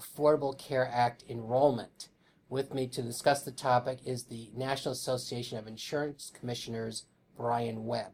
Affordable 0.00 0.56
Care 0.56 0.88
Act 0.90 1.24
enrollment. 1.28 2.08
With 2.48 2.72
me 2.72 2.86
to 2.88 3.02
discuss 3.02 3.42
the 3.42 3.52
topic 3.52 3.98
is 4.06 4.24
the 4.24 4.50
National 4.56 4.92
Association 4.92 5.58
of 5.58 5.66
Insurance 5.66 6.32
Commissioners, 6.34 7.04
Brian 7.36 7.84
Webb. 7.84 8.12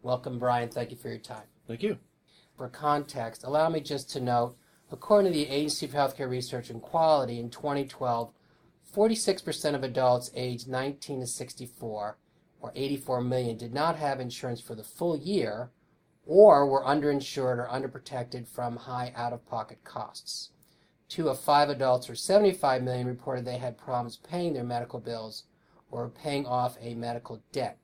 Welcome, 0.00 0.38
Brian. 0.38 0.70
Thank 0.70 0.90
you 0.90 0.96
for 0.96 1.08
your 1.08 1.18
time. 1.18 1.44
Thank 1.68 1.82
you. 1.82 1.98
For 2.56 2.68
context, 2.68 3.44
allow 3.44 3.68
me 3.68 3.80
just 3.80 4.08
to 4.10 4.20
note 4.20 4.56
according 4.90 5.32
to 5.32 5.38
the 5.38 5.48
Agency 5.48 5.86
for 5.86 5.98
Healthcare 5.98 6.30
Research 6.30 6.70
and 6.70 6.80
Quality 6.80 7.38
in 7.38 7.50
2012, 7.50 8.32
46% 8.94 9.74
of 9.74 9.84
adults 9.84 10.30
aged 10.34 10.68
19 10.68 11.20
to 11.20 11.26
64, 11.26 12.16
or 12.60 12.72
84 12.74 13.20
million, 13.20 13.58
did 13.58 13.74
not 13.74 13.96
have 13.96 14.20
insurance 14.20 14.62
for 14.62 14.74
the 14.74 14.84
full 14.84 15.16
year 15.18 15.70
or 16.24 16.66
were 16.66 16.82
underinsured 16.84 17.58
or 17.58 17.68
underprotected 17.70 18.48
from 18.48 18.76
high 18.76 19.12
out 19.14 19.32
of 19.34 19.46
pocket 19.46 19.84
costs. 19.84 20.50
Two 21.08 21.28
of 21.28 21.38
five 21.38 21.68
adults, 21.68 22.10
or 22.10 22.14
75 22.14 22.82
million, 22.82 23.06
reported 23.06 23.44
they 23.44 23.58
had 23.58 23.78
problems 23.78 24.16
paying 24.16 24.54
their 24.54 24.64
medical 24.64 24.98
bills 24.98 25.44
or 25.90 26.08
paying 26.08 26.46
off 26.46 26.76
a 26.80 26.94
medical 26.94 27.42
debt. 27.52 27.78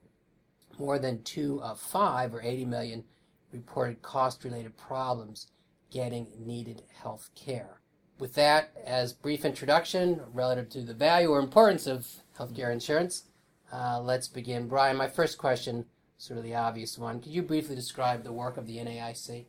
More 0.78 0.98
than 0.98 1.22
two 1.22 1.62
of 1.62 1.78
five, 1.78 2.34
or 2.34 2.42
80 2.42 2.64
million, 2.64 3.04
reported 3.52 4.02
cost 4.02 4.44
related 4.44 4.76
problems 4.76 5.48
getting 5.90 6.26
needed 6.38 6.82
health 7.02 7.30
care. 7.34 7.80
With 8.18 8.34
that, 8.34 8.72
as 8.84 9.12
brief 9.12 9.44
introduction 9.44 10.20
relative 10.32 10.68
to 10.70 10.82
the 10.82 10.94
value 10.94 11.28
or 11.28 11.38
importance 11.38 11.86
of 11.86 12.08
healthcare 12.38 12.72
insurance, 12.72 13.24
uh, 13.72 14.00
let's 14.00 14.28
begin. 14.28 14.68
Brian, 14.68 14.96
my 14.96 15.08
first 15.08 15.38
question, 15.38 15.86
sort 16.18 16.38
of 16.38 16.44
the 16.44 16.54
obvious 16.54 16.98
one. 16.98 17.20
Could 17.20 17.32
you 17.32 17.42
briefly 17.42 17.74
describe 17.74 18.22
the 18.22 18.32
work 18.32 18.56
of 18.56 18.66
the 18.66 18.78
NAIC? 18.78 19.46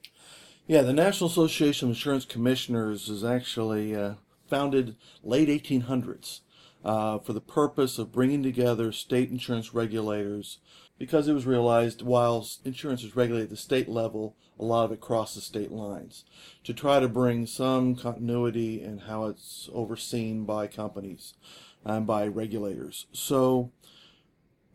Yeah, 0.65 0.83
the 0.83 0.93
National 0.93 1.29
Association 1.29 1.89
of 1.89 1.95
Insurance 1.95 2.23
Commissioners 2.23 3.09
is 3.09 3.21
actually 3.21 3.93
uh, 3.93 4.13
founded 4.47 4.95
late 5.21 5.49
1800s 5.49 6.39
uh, 6.85 7.19
for 7.19 7.33
the 7.33 7.41
purpose 7.41 7.99
of 7.99 8.13
bringing 8.13 8.41
together 8.41 8.93
state 8.93 9.29
insurance 9.29 9.73
regulators 9.73 10.59
because 10.97 11.27
it 11.27 11.33
was 11.33 11.45
realized 11.45 12.01
while 12.01 12.47
insurance 12.63 13.03
is 13.03 13.13
regulated 13.13 13.47
at 13.47 13.49
the 13.49 13.57
state 13.57 13.89
level, 13.89 14.37
a 14.57 14.63
lot 14.63 14.85
of 14.85 14.93
it 14.93 15.01
crosses 15.01 15.43
state 15.43 15.69
lines 15.69 16.23
to 16.63 16.73
try 16.73 17.01
to 17.01 17.09
bring 17.09 17.45
some 17.45 17.93
continuity 17.93 18.81
in 18.81 18.99
how 18.99 19.25
it's 19.25 19.69
overseen 19.73 20.45
by 20.45 20.67
companies 20.67 21.33
and 21.83 22.07
by 22.07 22.25
regulators. 22.25 23.07
So, 23.11 23.69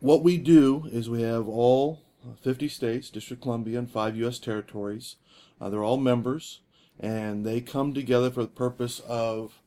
what 0.00 0.22
we 0.22 0.36
do 0.36 0.86
is 0.92 1.08
we 1.08 1.22
have 1.22 1.48
all 1.48 2.02
50 2.42 2.68
states, 2.68 3.08
District 3.08 3.42
Columbia, 3.42 3.78
and 3.78 3.90
five 3.90 4.16
U.S. 4.16 4.38
territories 4.38 5.16
uh, 5.60 5.68
they're 5.68 5.84
all 5.84 5.96
members, 5.96 6.60
and 6.98 7.44
they 7.44 7.60
come 7.60 7.94
together 7.94 8.30
for 8.30 8.42
the 8.42 8.48
purpose 8.48 9.00
of 9.00 9.60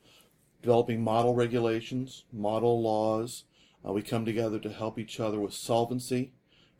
developing 0.62 1.02
model 1.04 1.34
regulations, 1.34 2.26
model 2.32 2.82
laws. 2.82 3.46
Uh, 3.88 3.92
we 3.92 4.02
come 4.02 4.26
together 4.26 4.60
to 4.60 4.70
help 4.70 5.00
each 5.00 5.20
other 5.20 5.40
with 5.40 5.54
solvency. 5.54 6.34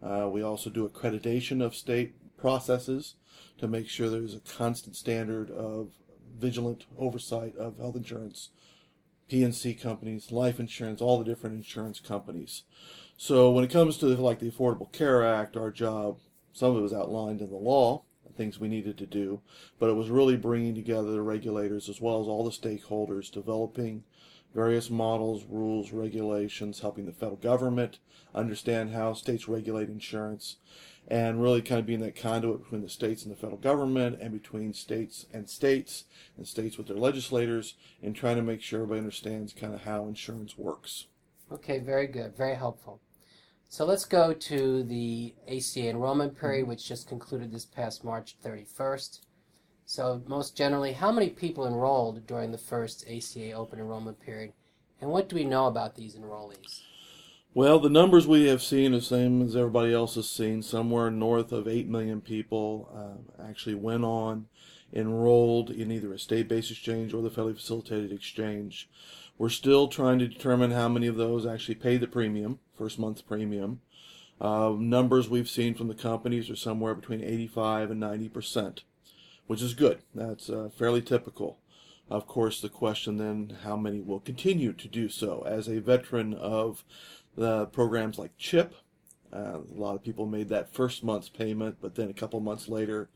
Uh, 0.04 0.30
we 0.32 0.42
also 0.42 0.70
do 0.70 0.88
accreditation 0.88 1.64
of 1.64 1.76
state 1.76 2.16
processes 2.38 3.16
to 3.58 3.68
make 3.68 3.88
sure 3.88 4.10
there's 4.10 4.36
a 4.36 4.40
constant 4.40 4.96
standard 4.96 5.50
of 5.52 5.92
vigilant 6.38 6.86
oversight 6.98 7.56
of 7.58 7.78
health 7.78 7.96
insurance, 7.96 8.50
P&C 9.30 9.74
companies, 9.76 10.32
life 10.32 10.60
insurance, 10.60 11.02
all 11.02 11.20
the 11.20 11.26
different 11.26 11.56
insurance 11.56 12.00
companies. 12.00 12.64
So 13.18 13.52
when 13.52 13.64
it 13.64 13.70
comes 13.70 13.98
to 13.98 14.08
like 14.08 14.40
the 14.40 14.50
Affordable 14.50 14.92
Care 14.92 15.24
Act, 15.24 15.56
our 15.56 15.72
job, 15.72 16.18
some 16.54 16.72
of 16.72 16.78
it 16.78 16.82
was 16.82 16.94
outlined 16.94 17.42
in 17.42 17.50
the 17.50 17.56
law, 17.56 18.04
things 18.32 18.60
we 18.60 18.68
needed 18.68 18.98
to 18.98 19.06
do, 19.06 19.42
but 19.80 19.90
it 19.90 19.96
was 19.96 20.10
really 20.10 20.38
bringing 20.38 20.76
together 20.76 21.12
the 21.12 21.22
regulators 21.22 21.90
as 21.90 22.02
well 22.02 22.22
as 22.22 22.28
all 22.28 22.44
the 22.44 22.52
stakeholders, 22.52 23.32
developing 23.32 24.04
various 24.54 24.90
models, 24.90 25.46
rules, 25.50 25.92
regulations, 25.92 26.80
helping 26.80 27.06
the 27.06 27.12
federal 27.12 27.38
government 27.38 28.00
understand 28.34 28.92
how 28.92 29.14
states 29.14 29.48
regulate 29.48 29.90
insurance, 29.90 30.58
and 31.08 31.42
really 31.42 31.62
kind 31.62 31.80
of 31.80 31.86
being 31.86 32.00
that 32.00 32.16
conduit 32.16 32.64
between 32.64 32.82
the 32.82 32.90
states 32.90 33.24
and 33.24 33.32
the 33.32 33.36
federal 33.36 33.58
government 33.58 34.20
and 34.22 34.32
between 34.32 34.74
states 34.74 35.26
and 35.34 35.50
states 35.50 36.06
and 36.38 36.48
states 36.48 36.78
with 36.78 36.88
their 36.88 36.98
legislators 36.98 37.76
and 38.02 38.16
trying 38.16 38.36
to 38.36 38.42
make 38.42 38.62
sure 38.62 38.80
everybody 38.80 39.00
understands 39.00 39.54
kind 39.54 39.74
of 39.74 39.84
how 39.84 40.06
insurance 40.06 40.58
works. 40.58 41.08
Okay, 41.52 41.80
very 41.80 42.08
good, 42.08 42.36
very 42.38 42.56
helpful. 42.56 43.02
So 43.72 43.86
let's 43.86 44.04
go 44.04 44.34
to 44.34 44.84
the 44.84 45.34
ACA 45.48 45.88
enrollment 45.88 46.38
period, 46.38 46.68
which 46.68 46.86
just 46.86 47.08
concluded 47.08 47.54
this 47.54 47.64
past 47.64 48.04
March 48.04 48.36
31st. 48.44 49.22
So, 49.86 50.22
most 50.28 50.58
generally, 50.58 50.92
how 50.92 51.10
many 51.10 51.30
people 51.30 51.66
enrolled 51.66 52.28
during 52.28 52.52
the 52.52 52.58
first 52.58 53.06
ACA 53.08 53.54
open 53.54 53.80
enrollment 53.80 54.20
period, 54.20 54.52
and 55.00 55.10
what 55.10 55.30
do 55.30 55.38
we 55.38 55.46
know 55.46 55.68
about 55.68 55.96
these 55.96 56.18
enrollees? 56.18 56.82
Well, 57.54 57.80
the 57.80 57.90
numbers 57.90 58.28
we 58.28 58.48
have 58.48 58.62
seen 58.62 58.94
are 58.94 58.98
the 58.98 59.06
same 59.06 59.42
as 59.42 59.56
everybody 59.56 59.94
else 59.94 60.16
has 60.16 60.30
seen. 60.30 60.62
Somewhere 60.62 61.10
north 61.10 61.54
of 61.54 61.66
8 61.66 61.88
million 61.88 62.20
people 62.20 62.90
uh, 62.94 63.42
actually 63.42 63.76
went 63.76 64.04
on, 64.04 64.48
enrolled 64.92 65.70
in 65.70 65.94
either 65.94 66.12
a 66.12 66.20
state 66.20 66.50
based 66.50 66.72
exchange 66.72 67.14
or 67.14 67.22
the 67.22 67.30
federally 67.30 67.56
facilitated 67.56 68.12
exchange. 68.12 68.90
We're 69.42 69.50
still 69.50 69.88
trying 69.88 70.20
to 70.20 70.28
determine 70.28 70.70
how 70.70 70.88
many 70.88 71.08
of 71.08 71.16
those 71.16 71.48
actually 71.48 71.74
pay 71.74 71.98
the 71.98 72.06
premium 72.06 72.60
first 72.78 73.00
month 73.00 73.28
premium. 73.28 73.82
Uh, 74.40 74.76
numbers 74.78 75.30
we've 75.30 75.50
seen 75.50 75.74
from 75.74 75.88
the 75.88 75.96
companies 75.96 76.48
are 76.52 76.56
somewhere 76.56 76.94
between 76.94 77.24
85 77.24 77.90
and 77.90 78.00
90 78.00 78.30
percent, 78.30 78.84
which 79.48 79.64
is 79.64 79.74
good. 79.74 80.04
That's 80.14 80.48
uh, 80.48 80.70
fairly 80.78 81.02
typical. 81.02 81.58
Of 82.08 82.28
course, 82.28 82.62
the 82.62 82.70
question 82.70 83.18
then, 83.18 83.58
how 83.64 83.76
many 83.76 84.00
will 84.00 84.20
continue 84.20 84.74
to 84.74 84.88
do 84.88 85.10
so? 85.10 85.44
As 85.48 85.68
a 85.68 85.80
veteran 85.80 86.36
of 86.36 86.84
the 87.36 87.66
programs 87.66 88.20
like 88.20 88.38
CHIP, 88.38 88.76
uh, 89.34 89.58
a 89.58 89.74
lot 89.74 89.96
of 89.96 90.04
people 90.04 90.28
made 90.28 90.50
that 90.50 90.72
first 90.72 91.04
month's 91.04 91.30
payment, 91.30 91.78
but 91.82 91.96
then 91.96 92.12
a 92.12 92.14
couple 92.14 92.40
months 92.42 92.70
later, 92.70 93.10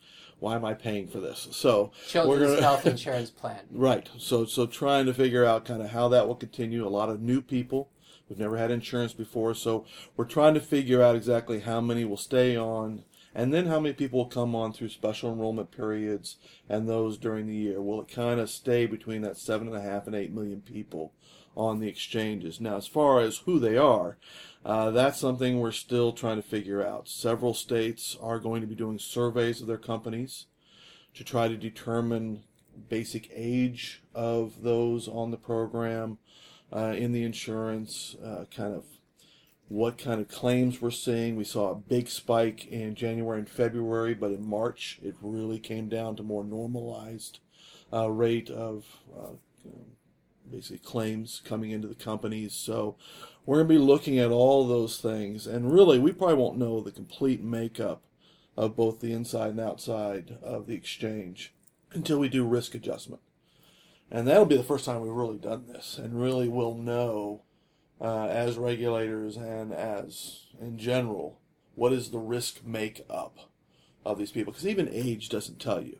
why 0.45 0.55
am 0.55 0.63
I 0.63 0.75
paying 0.75 1.07
for 1.07 1.19
this? 1.19 1.47
So 1.49 1.91
Children's 2.07 2.51
gonna, 2.51 2.61
health 2.61 2.85
insurance 2.95 3.31
plan. 3.31 3.61
right. 3.71 4.07
So 4.19 4.45
so 4.45 4.67
trying 4.67 5.07
to 5.07 5.13
figure 5.13 5.43
out 5.43 5.65
kind 5.65 5.81
of 5.81 5.89
how 5.89 6.07
that 6.09 6.27
will 6.27 6.35
continue. 6.35 6.85
A 6.85 6.87
lot 6.87 7.09
of 7.09 7.19
new 7.19 7.41
people 7.41 7.89
We've 8.29 8.39
never 8.39 8.57
had 8.57 8.71
insurance 8.71 9.13
before, 9.13 9.53
so 9.53 9.85
we're 10.17 10.25
trying 10.25 10.55
to 10.55 10.59
figure 10.59 11.01
out 11.01 11.15
exactly 11.15 11.59
how 11.59 11.79
many 11.79 12.05
will 12.05 12.17
stay 12.17 12.57
on 12.57 13.03
and 13.35 13.53
then 13.53 13.67
how 13.67 13.79
many 13.79 13.93
people 13.93 14.17
will 14.19 14.25
come 14.25 14.55
on 14.55 14.73
through 14.73 14.89
special 14.89 15.31
enrollment 15.31 15.69
periods 15.69 16.37
and 16.67 16.87
those 16.89 17.17
during 17.19 17.45
the 17.45 17.55
year. 17.55 17.81
Will 17.81 18.01
it 18.01 18.07
kind 18.07 18.39
of 18.39 18.49
stay 18.49 18.87
between 18.87 19.21
that 19.21 19.37
seven 19.37 19.67
and 19.67 19.75
a 19.75 19.81
half 19.81 20.07
and 20.07 20.15
eight 20.15 20.33
million 20.33 20.61
people 20.61 21.11
on 21.55 21.79
the 21.79 21.87
exchanges? 21.87 22.59
Now, 22.59 22.77
as 22.77 22.87
far 22.87 23.19
as 23.19 23.39
who 23.39 23.59
they 23.59 23.77
are, 23.77 24.17
uh, 24.65 24.89
that's 24.89 25.19
something 25.19 25.59
we're 25.59 25.71
still 25.71 26.11
trying 26.11 26.41
to 26.41 26.47
figure 26.47 26.85
out. 26.85 27.07
Several 27.07 27.53
states 27.53 28.17
are 28.19 28.39
going 28.39 28.61
to 28.61 28.67
be 28.67 28.73
doing 28.73 28.97
surveys 28.97 29.61
of 29.61 29.67
their 29.67 29.77
companies 29.77 30.47
to 31.13 31.23
try 31.23 31.47
to 31.47 31.55
determine 31.55 32.43
basic 32.89 33.29
age 33.33 34.01
of 34.15 34.63
those 34.63 35.07
on 35.07 35.29
the 35.29 35.37
program 35.37 36.17
uh, 36.73 36.95
in 36.97 37.11
the 37.11 37.23
insurance, 37.23 38.15
uh, 38.25 38.45
kind 38.53 38.73
of 38.73 38.85
what 39.67 39.99
kind 39.99 40.19
of 40.19 40.27
claims 40.27 40.81
we're 40.81 40.91
seeing. 40.91 41.35
We 41.35 41.43
saw 41.43 41.71
a 41.71 41.75
big 41.75 42.07
spike 42.07 42.65
in 42.65 42.95
January 42.95 43.39
and 43.39 43.49
February, 43.49 44.15
but 44.15 44.31
in 44.31 44.47
March 44.47 44.99
it 45.03 45.15
really 45.21 45.59
came 45.59 45.89
down 45.89 46.15
to 46.15 46.23
more 46.23 46.43
normalized 46.43 47.39
uh, 47.93 48.09
rate 48.09 48.49
of 48.49 48.85
uh, 49.15 49.33
basically 50.51 50.79
claims 50.79 51.41
coming 51.45 51.71
into 51.71 51.87
the 51.87 51.95
companies. 51.95 52.53
So 52.53 52.97
we're 53.45 53.57
going 53.57 53.67
to 53.67 53.73
be 53.75 53.79
looking 53.79 54.17
at 54.19 54.31
all 54.31 54.67
those 54.67 54.99
things, 54.99 55.45
and 55.45 55.71
really 55.71 55.99
we 55.99 56.11
probably 56.11 56.35
won't 56.35 56.57
know 56.57 56.81
the 56.81 56.91
complete 56.91 57.43
makeup 57.43 58.01
of 58.57 58.75
both 58.75 58.99
the 58.99 59.13
inside 59.13 59.51
and 59.51 59.59
outside 59.59 60.37
of 60.41 60.65
the 60.65 60.73
exchange 60.73 61.53
until 61.91 62.17
we 62.17 62.29
do 62.29 62.45
risk 62.45 62.73
adjustment. 62.73 63.21
And 64.09 64.27
that'll 64.27 64.45
be 64.45 64.57
the 64.57 64.63
first 64.63 64.85
time 64.85 65.01
we've 65.01 65.11
really 65.11 65.37
done 65.37 65.65
this 65.67 65.97
and 65.97 66.21
really 66.21 66.47
will 66.47 66.75
know 66.75 67.41
uh, 67.99 68.27
as 68.27 68.57
regulators 68.57 69.35
and 69.35 69.73
as 69.73 70.45
in 70.61 70.77
general 70.77 71.39
what 71.73 71.91
is 71.91 72.11
the 72.11 72.19
risk 72.19 72.63
makeup 72.63 73.37
of 74.05 74.17
these 74.17 74.31
people. 74.31 74.53
Because 74.53 74.67
even 74.67 74.89
age 74.91 75.29
doesn't 75.29 75.59
tell 75.59 75.81
you. 75.81 75.99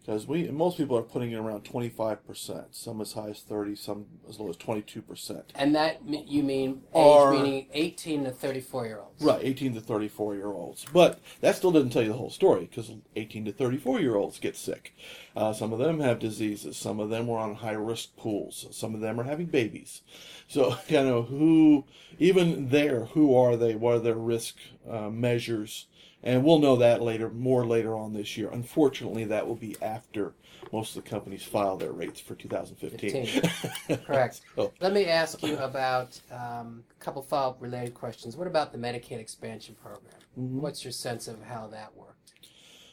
Because 0.00 0.26
we 0.26 0.48
most 0.48 0.76
people 0.78 0.96
are 0.96 1.02
putting 1.02 1.30
it 1.32 1.36
around 1.36 1.64
25%, 1.64 2.64
some 2.70 3.00
as 3.00 3.12
high 3.12 3.28
as 3.28 3.40
30, 3.40 3.76
some 3.76 4.06
as 4.28 4.40
low 4.40 4.48
as 4.48 4.56
22%. 4.56 5.42
And 5.54 5.74
that 5.74 6.00
you 6.06 6.42
mean 6.42 6.82
age 6.94 7.06
Are- 7.06 7.32
meaning 7.32 7.66
18 7.72 8.24
to 8.24 8.30
34 8.30 8.86
year 8.86 9.00
olds. 9.00 9.22
Right, 9.22 9.40
18 9.42 9.74
to 9.74 9.80
34 9.80 10.34
year 10.36 10.46
olds. 10.46 10.86
But 10.92 11.20
that 11.40 11.56
still 11.56 11.70
doesn't 11.70 11.90
tell 11.90 12.02
you 12.02 12.08
the 12.08 12.18
whole 12.18 12.30
story 12.30 12.66
because 12.66 12.90
18 13.14 13.44
to 13.46 13.52
34 13.52 14.00
year 14.00 14.16
olds 14.16 14.38
get 14.38 14.56
sick. 14.56 14.94
Uh, 15.36 15.52
some 15.52 15.72
of 15.72 15.78
them 15.78 16.00
have 16.00 16.18
diseases. 16.18 16.76
Some 16.76 16.98
of 16.98 17.10
them 17.10 17.26
were 17.26 17.38
on 17.38 17.56
high 17.56 17.72
risk 17.72 18.16
pools. 18.16 18.66
Some 18.70 18.94
of 18.94 19.00
them 19.00 19.20
are 19.20 19.24
having 19.24 19.46
babies. 19.46 20.02
So, 20.48 20.76
you 20.88 21.02
know, 21.02 21.22
who, 21.22 21.84
even 22.18 22.70
there, 22.70 23.04
who 23.06 23.36
are 23.36 23.56
they? 23.56 23.74
What 23.74 23.96
are 23.96 24.00
their 24.00 24.14
risk 24.14 24.56
uh, 24.88 25.10
measures? 25.10 25.86
And 26.22 26.44
we'll 26.44 26.58
know 26.58 26.76
that 26.76 27.02
later, 27.02 27.30
more 27.30 27.66
later 27.66 27.96
on 27.96 28.12
this 28.12 28.36
year. 28.36 28.50
Unfortunately, 28.50 29.24
that 29.24 29.46
will 29.46 29.54
be 29.56 29.74
after 29.80 30.34
most 30.72 30.94
of 30.94 31.02
the 31.02 31.10
companies 31.10 31.42
file 31.42 31.76
their 31.76 31.92
rates 31.92 32.20
for 32.20 32.34
2015. 32.34 33.98
Correct. 34.06 34.42
So, 34.54 34.72
Let 34.80 34.92
me 34.92 35.06
ask 35.06 35.42
you 35.42 35.56
about 35.58 36.20
um, 36.30 36.84
a 36.90 37.02
couple 37.02 37.22
follow 37.22 37.52
up 37.52 37.62
related 37.62 37.94
questions. 37.94 38.36
What 38.36 38.46
about 38.46 38.72
the 38.72 38.78
Medicaid 38.78 39.18
expansion 39.18 39.76
program? 39.82 40.14
Mm-hmm. 40.38 40.60
What's 40.60 40.84
your 40.84 40.92
sense 40.92 41.26
of 41.26 41.42
how 41.42 41.66
that 41.68 41.96
worked? 41.96 42.10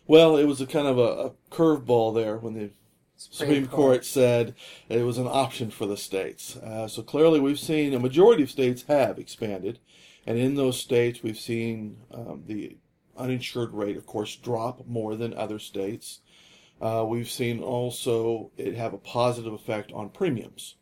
well, 0.08 0.38
it 0.38 0.46
was 0.46 0.62
a 0.62 0.66
kind 0.66 0.88
of 0.88 0.98
a, 0.98 1.02
a 1.02 1.32
curveball 1.52 2.16
there 2.16 2.38
when 2.38 2.54
the 2.54 2.72
Supreme 3.18 3.68
Court 3.68 4.06
said 4.06 4.56
it 4.90 5.04
was 5.04 5.18
an 5.18 5.28
option 5.28 5.70
for 5.70 5.86
the 5.86 5.98
states. 5.98 6.56
Uh, 6.56 6.88
so 6.88 7.02
clearly, 7.02 7.40
we've 7.40 7.60
seen 7.60 7.94
a 7.94 8.00
majority 8.00 8.44
of 8.44 8.50
states 8.50 8.86
have 8.88 9.20
expanded, 9.20 9.80
and 10.26 10.38
in 10.38 10.56
those 10.56 10.80
states, 10.80 11.24
we've 11.24 11.40
seen 11.40 11.98
um, 12.12 12.44
the 12.46 12.78
uninsured 13.18 13.74
rate, 13.74 13.98
of 13.98 14.06
course, 14.06 14.36
drop 14.36 14.86
more 14.88 15.16
than 15.16 15.34
other 15.34 15.60
states. 15.60 16.22
Uh, 16.82 17.04
we've 17.08 17.30
seen 17.30 17.62
also 17.62 18.52
it 18.58 18.76
have 18.76 18.94
a 18.94 19.00
positive 19.00 19.54
effect 19.54 19.92
on 19.92 20.10
premiums 20.10 20.76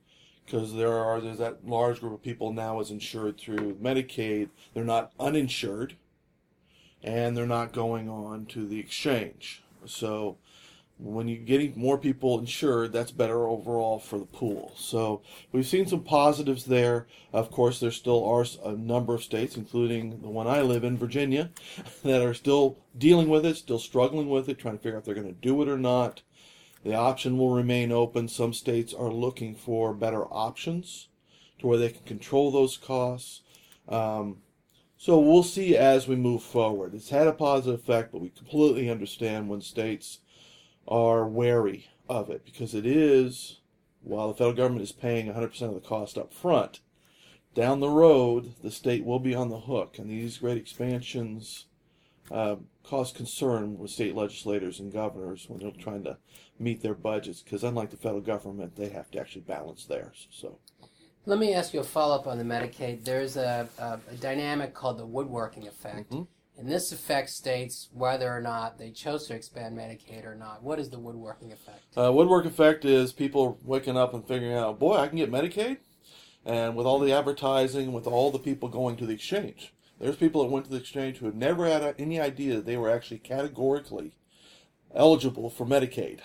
because 0.45 0.73
there 0.73 0.93
are 0.93 1.21
there's 1.21 1.37
that 1.37 1.67
large 1.67 1.99
group 1.99 2.13
of 2.13 2.21
people 2.21 2.51
now 2.51 2.79
is 2.79 2.91
insured 2.91 3.37
through 3.37 3.75
Medicaid. 3.75 4.49
They're 4.73 4.83
not 4.83 5.11
uninsured, 5.19 5.95
and 7.03 7.35
they're 7.35 7.45
not 7.45 7.71
going 7.71 8.09
on 8.09 8.45
to 8.47 8.67
the 8.67 8.79
exchange. 8.79 9.63
So 9.85 10.37
when 10.97 11.27
you're 11.27 11.37
getting 11.39 11.73
more 11.75 11.97
people 11.97 12.39
insured, 12.39 12.93
that's 12.93 13.11
better 13.11 13.47
overall 13.47 13.99
for 13.99 14.17
the 14.17 14.25
pool. 14.25 14.71
So 14.77 15.21
we've 15.51 15.67
seen 15.67 15.87
some 15.87 16.03
positives 16.03 16.65
there. 16.65 17.05
Of 17.33 17.51
course, 17.51 17.79
there 17.79 17.91
still 17.91 18.25
are 18.25 18.45
a 18.63 18.71
number 18.71 19.13
of 19.13 19.23
states, 19.23 19.57
including 19.57 20.21
the 20.21 20.29
one 20.29 20.47
I 20.47 20.61
live 20.61 20.85
in, 20.85 20.97
Virginia, 20.97 21.51
that 22.03 22.21
are 22.21 22.33
still 22.33 22.77
dealing 22.97 23.27
with 23.27 23.45
it, 23.45 23.57
still 23.57 23.79
struggling 23.79 24.29
with 24.29 24.47
it, 24.47 24.57
trying 24.57 24.77
to 24.77 24.83
figure 24.83 24.97
out 24.97 24.99
if 24.99 25.05
they're 25.05 25.15
going 25.15 25.27
to 25.27 25.33
do 25.33 25.61
it 25.61 25.67
or 25.67 25.77
not. 25.77 26.21
The 26.83 26.95
option 26.95 27.37
will 27.37 27.53
remain 27.53 27.91
open. 27.91 28.27
Some 28.27 28.53
states 28.53 28.93
are 28.93 29.11
looking 29.11 29.55
for 29.55 29.93
better 29.93 30.25
options 30.25 31.09
to 31.59 31.67
where 31.67 31.77
they 31.77 31.89
can 31.89 32.03
control 32.03 32.51
those 32.51 32.77
costs. 32.77 33.41
Um, 33.89 34.37
so 34.97 35.19
we'll 35.19 35.43
see 35.43 35.75
as 35.75 36.07
we 36.07 36.15
move 36.15 36.41
forward. 36.41 36.93
It's 36.93 37.09
had 37.09 37.27
a 37.27 37.33
positive 37.33 37.79
effect, 37.79 38.11
but 38.11 38.21
we 38.21 38.29
completely 38.29 38.89
understand 38.89 39.49
when 39.49 39.61
states 39.61 40.19
are 40.87 41.27
wary 41.27 41.89
of 42.07 42.29
it 42.29 42.45
because 42.45 42.73
it 42.75 42.85
is, 42.85 43.59
while 44.01 44.27
the 44.27 44.35
federal 44.35 44.55
government 44.55 44.83
is 44.83 44.91
paying 44.91 45.27
100% 45.27 45.61
of 45.63 45.73
the 45.73 45.79
cost 45.79 46.17
up 46.17 46.33
front, 46.33 46.79
down 47.53 47.79
the 47.79 47.89
road, 47.89 48.53
the 48.61 48.71
state 48.71 49.03
will 49.05 49.19
be 49.19 49.33
on 49.33 49.49
the 49.49 49.61
hook. 49.61 49.97
And 49.97 50.09
these 50.09 50.37
great 50.39 50.57
expansions 50.57 51.65
uh, 52.29 52.57
cause 52.83 53.11
concern 53.11 53.77
with 53.77 53.91
state 53.91 54.15
legislators 54.15 54.79
and 54.79 54.91
governors 54.91 55.45
when 55.47 55.59
they're 55.59 55.71
trying 55.71 56.03
to 56.03 56.17
meet 56.59 56.81
their 56.81 56.93
budgets 56.93 57.41
because, 57.41 57.63
unlike 57.63 57.91
the 57.91 57.97
federal 57.97 58.21
government, 58.21 58.75
they 58.75 58.89
have 58.89 59.09
to 59.11 59.19
actually 59.19 59.41
balance 59.41 59.85
theirs. 59.85 60.27
So, 60.31 60.59
Let 61.25 61.39
me 61.39 61.53
ask 61.53 61.73
you 61.73 61.79
a 61.79 61.83
follow 61.83 62.15
up 62.15 62.27
on 62.27 62.37
the 62.37 62.43
Medicaid. 62.43 63.03
There's 63.03 63.37
a, 63.37 63.67
a, 63.79 63.99
a 64.11 64.15
dynamic 64.15 64.73
called 64.73 64.97
the 64.99 65.05
woodworking 65.05 65.67
effect. 65.67 66.11
Mhm. 66.11 66.27
And 66.57 66.69
this 66.69 66.91
effect 66.91 67.29
states 67.31 67.89
whether 67.91 68.31
or 68.31 68.39
not 68.39 68.77
they 68.77 68.91
chose 68.91 69.27
to 69.27 69.35
expand 69.35 69.77
Medicaid 69.77 70.25
or 70.25 70.35
not. 70.35 70.63
What 70.63 70.79
is 70.79 70.89
the 70.89 70.99
woodworking 70.99 71.51
effect? 71.51 71.83
Uh, 71.97 72.13
woodwork 72.13 72.45
effect 72.45 72.85
is 72.85 73.11
people 73.11 73.59
waking 73.63 73.97
up 73.97 74.13
and 74.13 74.25
figuring 74.25 74.55
out, 74.55 74.79
boy, 74.79 74.95
I 74.95 75.07
can 75.07 75.17
get 75.17 75.31
Medicaid, 75.31 75.77
and 76.45 76.75
with 76.75 76.85
all 76.85 76.99
the 76.99 77.11
advertising, 77.11 77.91
with 77.91 78.07
all 78.07 78.31
the 78.31 78.39
people 78.39 78.69
going 78.69 78.95
to 78.97 79.05
the 79.05 79.13
exchange, 79.13 79.73
there's 79.99 80.15
people 80.15 80.43
that 80.43 80.51
went 80.51 80.65
to 80.65 80.71
the 80.71 80.77
exchange 80.77 81.17
who 81.17 81.25
had 81.25 81.35
never 81.35 81.65
had 81.65 81.95
any 81.99 82.19
idea 82.19 82.55
that 82.55 82.65
they 82.65 82.77
were 82.77 82.89
actually 82.89 83.19
categorically 83.19 84.13
eligible 84.93 85.49
for 85.49 85.65
Medicaid. 85.65 86.19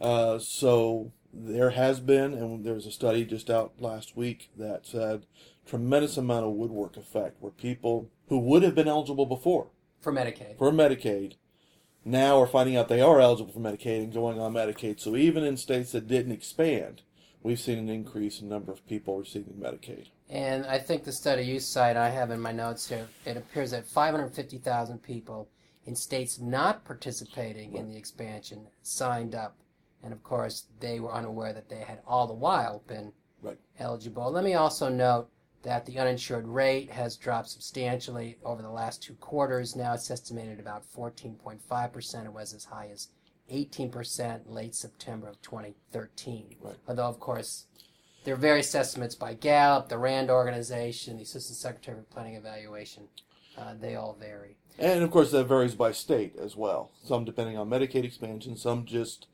Uh, 0.00 0.38
so 0.38 1.12
there 1.32 1.70
has 1.70 2.00
been, 2.00 2.34
and 2.34 2.64
there 2.64 2.74
was 2.74 2.86
a 2.86 2.90
study 2.90 3.24
just 3.24 3.50
out 3.50 3.74
last 3.78 4.16
week 4.16 4.50
that 4.56 4.86
said 4.86 5.26
tremendous 5.66 6.16
amount 6.16 6.46
of 6.46 6.52
woodwork 6.52 6.96
effect 6.96 7.36
where 7.40 7.52
people 7.52 8.10
who 8.28 8.38
would 8.38 8.62
have 8.62 8.74
been 8.74 8.88
eligible 8.88 9.26
before 9.26 9.68
For 10.00 10.12
Medicaid. 10.12 10.56
for 10.56 10.72
Medicaid 10.72 11.34
now 12.04 12.40
are 12.40 12.46
finding 12.46 12.76
out 12.76 12.88
they 12.88 13.02
are 13.02 13.20
eligible 13.20 13.52
for 13.52 13.60
Medicaid 13.60 14.04
and 14.04 14.12
going 14.12 14.40
on 14.40 14.54
Medicaid. 14.54 14.98
So 14.98 15.14
even 15.16 15.44
in 15.44 15.56
states 15.56 15.92
that 15.92 16.08
didn't 16.08 16.32
expand, 16.32 17.02
we've 17.42 17.60
seen 17.60 17.78
an 17.78 17.90
increase 17.90 18.40
in 18.40 18.48
number 18.48 18.72
of 18.72 18.86
people 18.86 19.18
receiving 19.18 19.54
Medicaid. 19.54 20.06
And 20.30 20.66
I 20.66 20.78
think 20.78 21.04
the 21.04 21.12
study 21.12 21.42
you 21.42 21.60
cite, 21.60 21.96
I 21.96 22.10
have 22.10 22.30
in 22.30 22.40
my 22.40 22.52
notes 22.52 22.88
here, 22.88 23.08
it 23.24 23.36
appears 23.36 23.70
that 23.72 23.86
550,000 23.86 25.02
people 25.02 25.48
in 25.84 25.96
states 25.96 26.38
not 26.38 26.84
participating 26.84 27.74
in 27.74 27.88
the 27.88 27.96
expansion 27.96 28.66
signed 28.82 29.34
up. 29.34 29.56
And 30.02 30.12
of 30.12 30.22
course, 30.22 30.66
they 30.80 31.00
were 31.00 31.12
unaware 31.12 31.52
that 31.52 31.68
they 31.68 31.80
had 31.80 32.00
all 32.06 32.26
the 32.26 32.34
while 32.34 32.82
been 32.86 33.12
Right. 33.42 33.58
eligible. 33.78 34.30
Let 34.30 34.44
me 34.44 34.54
also 34.54 34.88
note 34.88 35.28
that 35.62 35.86
the 35.86 35.98
uninsured 35.98 36.46
rate 36.46 36.90
has 36.90 37.16
dropped 37.16 37.48
substantially 37.50 38.38
over 38.44 38.62
the 38.62 38.70
last 38.70 39.02
two 39.02 39.14
quarters. 39.14 39.74
Now 39.76 39.92
it's 39.94 40.10
estimated 40.10 40.60
about 40.60 40.84
14.5%. 40.84 42.24
It 42.26 42.32
was 42.32 42.52
as 42.54 42.64
high 42.64 42.88
as 42.92 43.08
18% 43.50 44.50
late 44.50 44.74
September 44.74 45.28
of 45.28 45.40
2013. 45.42 46.56
Right. 46.60 46.76
Although, 46.86 47.06
of 47.08 47.18
course, 47.20 47.66
there 48.24 48.34
are 48.34 48.38
various 48.38 48.74
estimates 48.74 49.14
by 49.14 49.34
Gallup, 49.34 49.88
the 49.88 49.98
RAND 49.98 50.30
organization, 50.30 51.16
the 51.16 51.22
Assistant 51.22 51.56
Secretary 51.56 51.96
for 51.96 52.02
Planning 52.04 52.34
Evaluation. 52.34 53.08
Uh, 53.56 53.74
they 53.74 53.96
all 53.96 54.14
vary. 54.18 54.56
And 54.78 55.02
of 55.02 55.10
course, 55.10 55.32
that 55.32 55.44
varies 55.44 55.74
by 55.74 55.90
state 55.92 56.36
as 56.36 56.54
well. 56.56 56.92
Some 57.02 57.24
depending 57.24 57.56
on 57.56 57.68
Medicaid 57.68 58.04
expansion, 58.04 58.56
some 58.56 58.84
just 58.84 59.26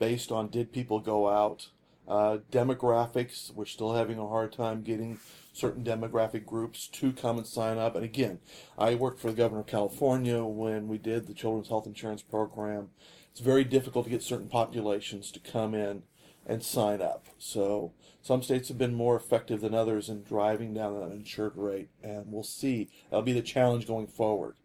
based 0.00 0.32
on 0.32 0.48
did 0.48 0.72
people 0.72 0.98
go 0.98 1.28
out. 1.28 1.68
Uh, 2.08 2.38
demographics, 2.50 3.54
we're 3.54 3.64
still 3.64 3.94
having 3.94 4.18
a 4.18 4.26
hard 4.26 4.52
time 4.52 4.82
getting 4.82 5.20
certain 5.52 5.84
demographic 5.84 6.44
groups 6.44 6.88
to 6.88 7.12
come 7.12 7.38
and 7.38 7.46
sign 7.46 7.78
up. 7.78 7.94
And 7.94 8.04
again, 8.04 8.40
I 8.76 8.96
worked 8.96 9.20
for 9.20 9.28
the 9.30 9.36
governor 9.36 9.60
of 9.60 9.68
California 9.68 10.42
when 10.42 10.88
we 10.88 10.98
did 10.98 11.28
the 11.28 11.34
Children's 11.34 11.68
Health 11.68 11.86
Insurance 11.86 12.22
Program. 12.22 12.88
It's 13.30 13.40
very 13.40 13.62
difficult 13.62 14.06
to 14.06 14.10
get 14.10 14.24
certain 14.24 14.48
populations 14.48 15.30
to 15.30 15.38
come 15.38 15.72
in 15.72 16.02
and 16.46 16.64
sign 16.64 17.00
up. 17.00 17.26
So 17.38 17.92
some 18.22 18.42
states 18.42 18.68
have 18.68 18.78
been 18.78 18.94
more 18.94 19.14
effective 19.14 19.60
than 19.60 19.74
others 19.74 20.08
in 20.08 20.24
driving 20.24 20.74
down 20.74 20.94
that 20.94 21.04
uninsured 21.04 21.56
rate, 21.56 21.90
and 22.02 22.24
we'll 22.26 22.42
see. 22.42 22.88
That'll 23.08 23.22
be 23.22 23.32
the 23.32 23.42
challenge 23.42 23.86
going 23.86 24.08
forward. 24.08 24.56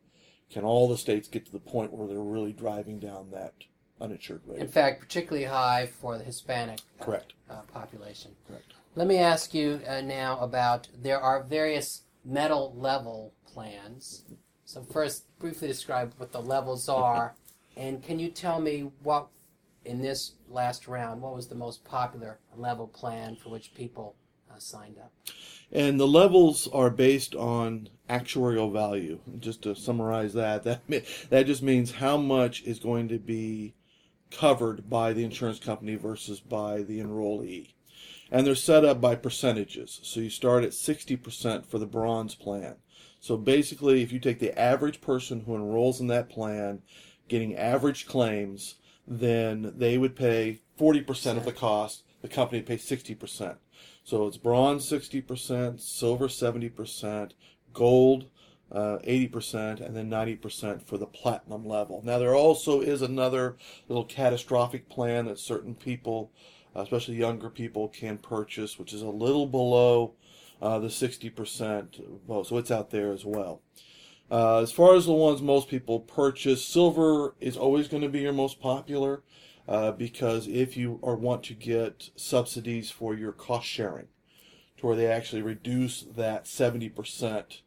Can 0.50 0.63
all 0.63 0.88
the 0.88 0.98
states 0.98 1.27
get 1.27 1.46
to 1.46 1.51
the 1.51 1.60
point 1.60 1.94
where 1.94 2.08
they're 2.08 2.20
really 2.20 2.54
driving 2.54 3.00
down 3.00 3.30
that 3.32 3.54
uninsured 4.02 4.42
In 4.58 4.68
fact, 4.68 5.02
particularly 5.02 5.46
high 5.46 5.88
for 5.88 6.18
the 6.18 6.24
Hispanic 6.24 6.80
uh, 7.00 7.04
Correct. 7.04 7.34
uh, 7.50 7.62
population. 7.74 8.32
Correct. 8.48 8.74
Let 8.96 9.08
me 9.08 9.18
ask 9.18 9.54
you 9.54 9.82
uh, 9.88 10.02
now 10.02 10.40
about 10.40 10.88
there 11.02 11.20
are 11.20 11.44
various 11.44 12.04
metal 12.24 12.74
level 12.78 13.34
plans. 13.46 14.24
So 14.66 14.84
first, 14.84 15.25
briefly 15.40 15.68
describe 15.68 16.14
what 16.18 16.32
the 16.32 16.42
levels 16.42 16.90
are, 16.90 17.36
and 17.78 18.02
can 18.04 18.20
you 18.20 18.30
tell 18.30 18.60
me 18.60 18.92
what 19.04 19.28
in 19.86 20.02
this 20.02 20.34
last 20.50 20.88
round 20.88 21.22
what 21.22 21.36
was 21.36 21.48
the 21.48 21.56
most 21.56 21.84
popular 21.86 22.40
level 22.56 22.88
plan 22.88 23.36
for 23.36 23.50
which 23.50 23.74
people 23.75 24.16
uh, 24.52 24.58
signed 24.58 24.98
up? 24.98 25.12
And 25.72 26.00
the 26.00 26.08
levels 26.08 26.68
are 26.74 26.90
based 26.90 27.36
on 27.36 27.90
actuarial 28.10 28.72
value. 28.72 29.20
Just 29.40 29.62
to 29.64 29.75
summarize 29.75 30.34
that, 30.34 30.64
that 30.64 30.82
that 31.30 31.46
just 31.46 31.62
means 31.62 31.92
how 31.92 32.18
much 32.18 32.64
is 32.64 32.80
going 32.80 33.08
to 33.10 33.20
be 33.20 33.74
covered 34.32 34.89
by 34.89 35.13
the 35.13 35.24
insurance 35.24 35.60
company 35.60 35.96
versus 35.96 36.39
by 36.39 36.82
the 36.82 37.00
enrollee. 37.00 37.74
And 38.32 38.46
they're 38.46 38.55
set 38.55 38.84
up 38.84 39.00
by 39.00 39.15
percentages. 39.15 40.00
So 40.03 40.20
you 40.20 40.29
start 40.29 40.63
at 40.63 40.72
60% 40.72 41.65
for 41.65 41.77
the 41.77 41.86
bronze 41.86 42.36
plan. 42.36 42.75
So 43.20 43.38
basically, 43.38 44.01
if 44.01 44.12
you 44.12 44.20
take 44.20 44.39
the 44.39 44.58
average 44.60 45.01
person 45.01 45.41
who 45.41 45.55
enrolls 45.55 46.00
in 46.00 46.08
that 46.08 46.29
plan, 46.29 46.82
getting 47.27 47.55
average 47.55 48.05
claims, 48.05 48.75
then 49.08 49.74
they 49.75 49.98
would 49.98 50.15
pay 50.15 50.62
40% 50.79 51.38
of 51.38 51.46
the 51.46 51.51
cost. 51.51 52.03
The 52.22 52.27
company 52.27 52.60
would 52.60 52.67
pay 52.67 52.77
60%. 52.77 53.58
So 54.03 54.27
it's 54.27 54.38
bronze 54.38 54.89
60%, 54.89 55.79
silver 55.79 56.27
70%, 56.27 57.32
gold 57.74 58.29
uh, 58.72 58.98
80%, 59.06 59.80
and 59.80 59.96
then 59.96 60.10
90% 60.10 60.82
for 60.82 60.98
the 60.98 61.06
platinum 61.06 61.66
level. 61.66 62.02
Now, 62.04 62.18
there 62.18 62.36
also 62.36 62.82
is 62.82 63.02
another 63.02 63.58
little 63.88 64.06
catastrophic 64.06 64.90
plan 64.90 65.26
that 65.26 65.40
certain 65.40 65.76
people, 65.76 66.32
uh, 66.76 66.82
especially 66.82 67.16
younger 67.16 67.50
people, 67.50 67.88
can 67.88 68.18
purchase, 68.18 68.80
which 68.80 68.94
is 68.94 69.02
a 69.02 69.10
little 69.10 69.46
below 69.46 70.14
uh, 70.62 70.80
the 70.80 70.88
60%. 70.88 72.02
Well, 72.26 72.44
so 72.44 72.58
it's 72.58 72.72
out 72.72 72.90
there 72.90 73.12
as 73.12 73.24
well. 73.24 73.62
Uh, 74.32 74.60
as 74.60 74.72
far 74.72 74.96
as 74.96 75.06
the 75.06 75.14
ones 75.14 75.42
most 75.42 75.70
people 75.70 76.00
purchase, 76.00 76.66
silver 76.66 77.36
is 77.40 77.56
always 77.56 77.88
going 77.88 78.02
to 78.02 78.10
be 78.10 78.22
your 78.22 78.34
most 78.34 78.60
popular 78.60 79.22
uh, 79.68 79.92
because 79.92 80.48
if 80.48 80.76
you 80.76 81.00
are 81.04 81.16
want 81.16 81.44
to 81.44 81.54
get 81.54 82.10
subsidies 82.16 82.90
for 82.90 83.14
your 83.14 83.32
cost 83.32 83.68
sharing, 83.68 84.08
to 84.78 84.88
where 84.88 84.96
they 84.96 85.08
actually 85.08 85.42
reduce 85.42 86.02
that 86.02 86.46
70% 86.46 87.62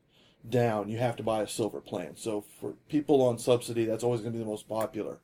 down, 0.49 0.88
you 0.88 0.99
have 0.99 1.16
to 1.16 1.23
buy 1.23 1.42
a 1.42 1.49
silver 1.49 1.80
plan. 1.80 2.16
So 2.16 2.45
for 2.61 2.75
people 2.88 3.23
on 3.23 3.38
subsidy, 3.38 3.85
that's 3.85 4.04
always 4.04 4.21
going 4.21 4.33
to 4.33 4.38
be 4.38 4.45
the 4.45 4.50
most 4.50 4.68
popular. 4.68 5.18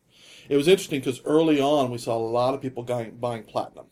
It 0.48 0.56
was 0.56 0.68
interesting 0.68 1.00
because 1.00 1.20
early 1.24 1.60
on 1.60 1.90
we 1.90 1.98
saw 1.98 2.16
a 2.16 2.18
lot 2.18 2.54
of 2.54 2.62
people 2.62 2.82
buying, 2.82 3.16
buying 3.16 3.44
platinum. 3.44 3.86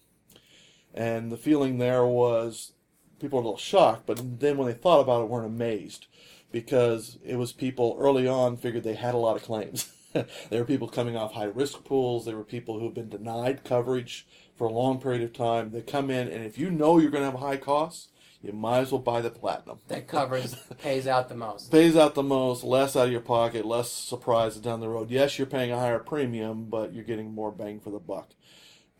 And 0.95 1.33
the 1.33 1.37
feeling 1.37 1.79
there 1.79 2.05
was 2.07 2.73
people 3.19 3.39
were 3.39 3.43
a 3.43 3.47
little 3.47 3.59
shocked, 3.59 4.07
but 4.07 4.41
then 4.41 4.57
when 4.57 4.69
they 4.69 4.75
thought 4.75 5.01
about 5.01 5.23
it, 5.23 5.29
weren't 5.29 5.47
amazed 5.47 6.07
because 6.51 7.19
it 7.25 7.37
was 7.37 7.53
people 7.53 7.97
early 7.99 8.29
on 8.29 8.57
figured 8.57 8.85
they 8.85 8.95
had 8.95 9.15
a 9.15 9.19
lot 9.19 9.37
of 9.37 9.43
claims. 9.43 9.91
there 10.13 10.27
were 10.61 10.65
people 10.65 10.89
coming 10.89 11.17
off 11.17 11.33
high 11.33 11.45
risk 11.45 11.85
pools. 11.85 12.27
There 12.27 12.37
were 12.37 12.45
people 12.45 12.79
who've 12.79 12.93
been 12.93 13.09
denied 13.09 13.65
coverage 13.65 14.27
for 14.55 14.67
a 14.67 14.73
long 14.73 15.01
period 15.01 15.23
of 15.23 15.33
time. 15.33 15.71
They 15.71 15.81
come 15.81 16.11
in, 16.11 16.29
and 16.29 16.45
if 16.45 16.59
you 16.59 16.71
know 16.71 16.99
you're 16.99 17.11
going 17.11 17.23
to 17.23 17.31
have 17.31 17.41
a 17.41 17.47
high 17.47 17.57
costs, 17.57 18.09
you 18.43 18.53
might 18.53 18.81
as 18.81 18.93
well 18.93 19.01
buy 19.01 19.21
the 19.21 19.31
platinum. 19.31 19.79
That 19.89 20.09
covers, 20.09 20.57
pays 20.83 21.07
out 21.07 21.29
the 21.29 21.37
most. 21.37 21.71
Pays 21.71 21.97
out 21.97 22.15
the 22.15 22.23
most, 22.23 22.65
less 22.65 22.97
out 22.97 23.07
of 23.07 23.13
your 23.13 23.21
pocket, 23.21 23.65
less 23.65 23.91
surprises 23.91 24.61
down 24.61 24.81
the 24.81 24.89
road. 24.89 25.11
Yes, 25.11 25.39
you're 25.39 25.47
paying 25.47 25.71
a 25.71 25.79
higher 25.79 26.01
premium, 26.01 26.65
but 26.65 26.93
you're 26.93 27.05
getting 27.05 27.33
more 27.33 27.53
bang 27.53 27.79
for 27.79 27.91
the 27.91 28.01
buck. 28.01 28.31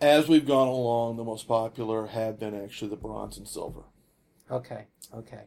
As 0.01 0.29
we've 0.29 0.47
gone 0.47 0.69
along, 0.69 1.17
the 1.17 1.25
most 1.25 1.49
popular 1.49 2.09
have 2.09 2.39
been 2.39 2.55
actually 2.55 2.91
the 2.91 2.97
bronze 2.97 3.37
and 3.37 3.47
silver. 3.47 3.83
Okay, 4.51 4.87
okay. 5.15 5.45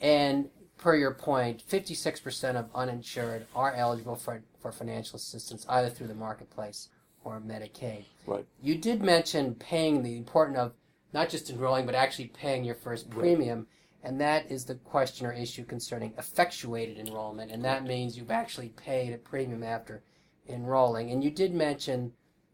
And 0.00 0.50
per 0.76 0.96
your 0.96 1.14
point, 1.14 1.62
56% 1.66 2.56
of 2.56 2.68
uninsured 2.74 3.46
are 3.54 3.72
eligible 3.74 4.16
for, 4.16 4.42
for 4.60 4.72
financial 4.72 5.16
assistance 5.16 5.64
either 5.68 5.88
through 5.88 6.08
the 6.08 6.14
marketplace 6.14 6.88
or 7.24 7.40
Medicaid. 7.40 8.04
Right. 8.26 8.46
You 8.62 8.76
did 8.76 9.02
mention 9.02 9.54
paying 9.54 10.02
the 10.02 10.16
importance 10.16 10.58
of 10.58 10.72
not 11.12 11.28
just 11.28 11.50
enrolling, 11.50 11.86
but 11.86 11.94
actually 11.94 12.28
paying 12.28 12.64
your 12.64 12.74
first 12.74 13.10
premium. 13.10 13.66
And 14.02 14.20
that 14.20 14.50
is 14.50 14.64
the 14.64 14.76
question 14.76 15.26
or 15.26 15.32
issue 15.32 15.64
concerning 15.64 16.14
effectuated 16.16 16.98
enrollment. 16.98 17.50
And 17.50 17.64
that 17.64 17.84
means 17.84 18.16
you've 18.16 18.30
actually 18.30 18.70
paid 18.70 19.12
a 19.12 19.18
premium 19.18 19.62
after 19.62 20.02
enrolling. 20.48 21.10
And 21.10 21.22
you 21.22 21.30
did 21.30 21.54
mention 21.54 22.12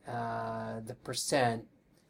uh, 0.09 0.81
the 0.85 0.95
percent. 0.95 1.67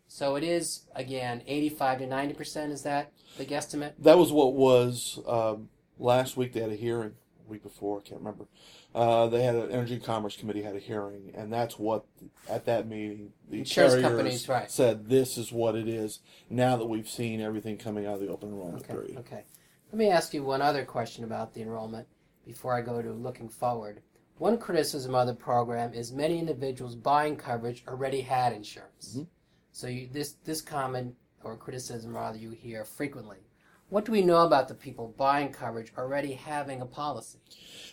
So 0.09 0.37
it 0.37 0.45
is, 0.45 0.87
again, 0.95 1.43
85 1.47 1.99
to 1.99 2.07
90%. 2.07 2.71
Is 2.71 2.83
that 2.83 3.13
the 3.37 3.45
guesstimate? 3.45 3.93
That 3.99 4.17
was 4.17 4.33
what 4.33 4.55
was 4.55 5.19
um, 5.27 5.69
last 5.99 6.37
week. 6.37 6.53
They 6.53 6.61
had 6.61 6.71
a 6.71 6.77
hearing, 6.77 7.15
week 7.49 7.63
before, 7.63 7.99
I 7.99 8.09
can't 8.09 8.21
remember. 8.21 8.47
Uh, 8.95 9.27
they 9.29 9.43
had 9.43 9.55
an 9.55 9.71
Energy 9.71 9.95
and 9.95 10.05
Commerce 10.05 10.37
Committee 10.37 10.63
had 10.63 10.77
a 10.77 10.79
hearing, 10.79 11.33
and 11.35 11.53
that's 11.53 11.79
what 11.79 12.05
at 12.49 12.65
that 12.67 12.87
meeting 12.89 13.33
the 13.49 13.59
Insurance 13.59 14.01
companies, 14.03 14.49
right. 14.49 14.71
said 14.71 15.09
this 15.09 15.37
is 15.39 15.53
what 15.53 15.75
it 15.75 15.89
is. 15.89 16.21
Now 16.51 16.77
that 16.77 16.87
we've 16.87 17.09
seen 17.09 17.41
everything 17.41 17.77
coming 17.77 18.07
out 18.07 18.15
of 18.15 18.21
the 18.21 18.29
open 18.29 18.51
enrollment 18.51 18.85
Okay, 18.85 18.93
period, 18.93 19.17
okay. 19.19 19.45
Let 19.93 19.99
me 19.99 20.11
ask 20.11 20.35
you 20.35 20.43
one 20.43 20.63
other 20.63 20.85
question 20.85 21.25
about 21.25 21.55
the 21.55 21.63
enrollment 21.63 22.07
before 22.45 22.75
I 22.75 22.81
go 22.81 23.03
to 23.03 23.13
looking 23.13 23.49
forward. 23.49 24.03
One 24.39 24.59
criticism 24.59 25.15
of 25.15 25.27
the 25.27 25.35
program 25.35 25.95
is 25.95 26.13
many 26.13 26.39
individuals 26.39 26.95
buying 26.95 27.37
coverage 27.37 27.85
already 27.89 28.21
had 28.21 28.53
insurance. 28.53 29.17
Mhm. 29.17 29.27
So 29.73 29.87
you, 29.87 30.09
this 30.13 30.33
this 30.45 30.61
comment 30.61 31.15
or 31.45 31.57
criticism 31.57 32.15
rather 32.15 32.39
you 32.39 32.51
hear 32.51 32.85
frequently. 32.85 33.39
What 33.89 34.05
do 34.05 34.13
we 34.13 34.23
know 34.23 34.45
about 34.45 34.69
the 34.69 34.75
people 34.75 35.15
buying 35.17 35.53
coverage 35.53 35.93
already 35.97 36.33
having 36.33 36.81
a 36.81 36.87
policy? 36.87 37.39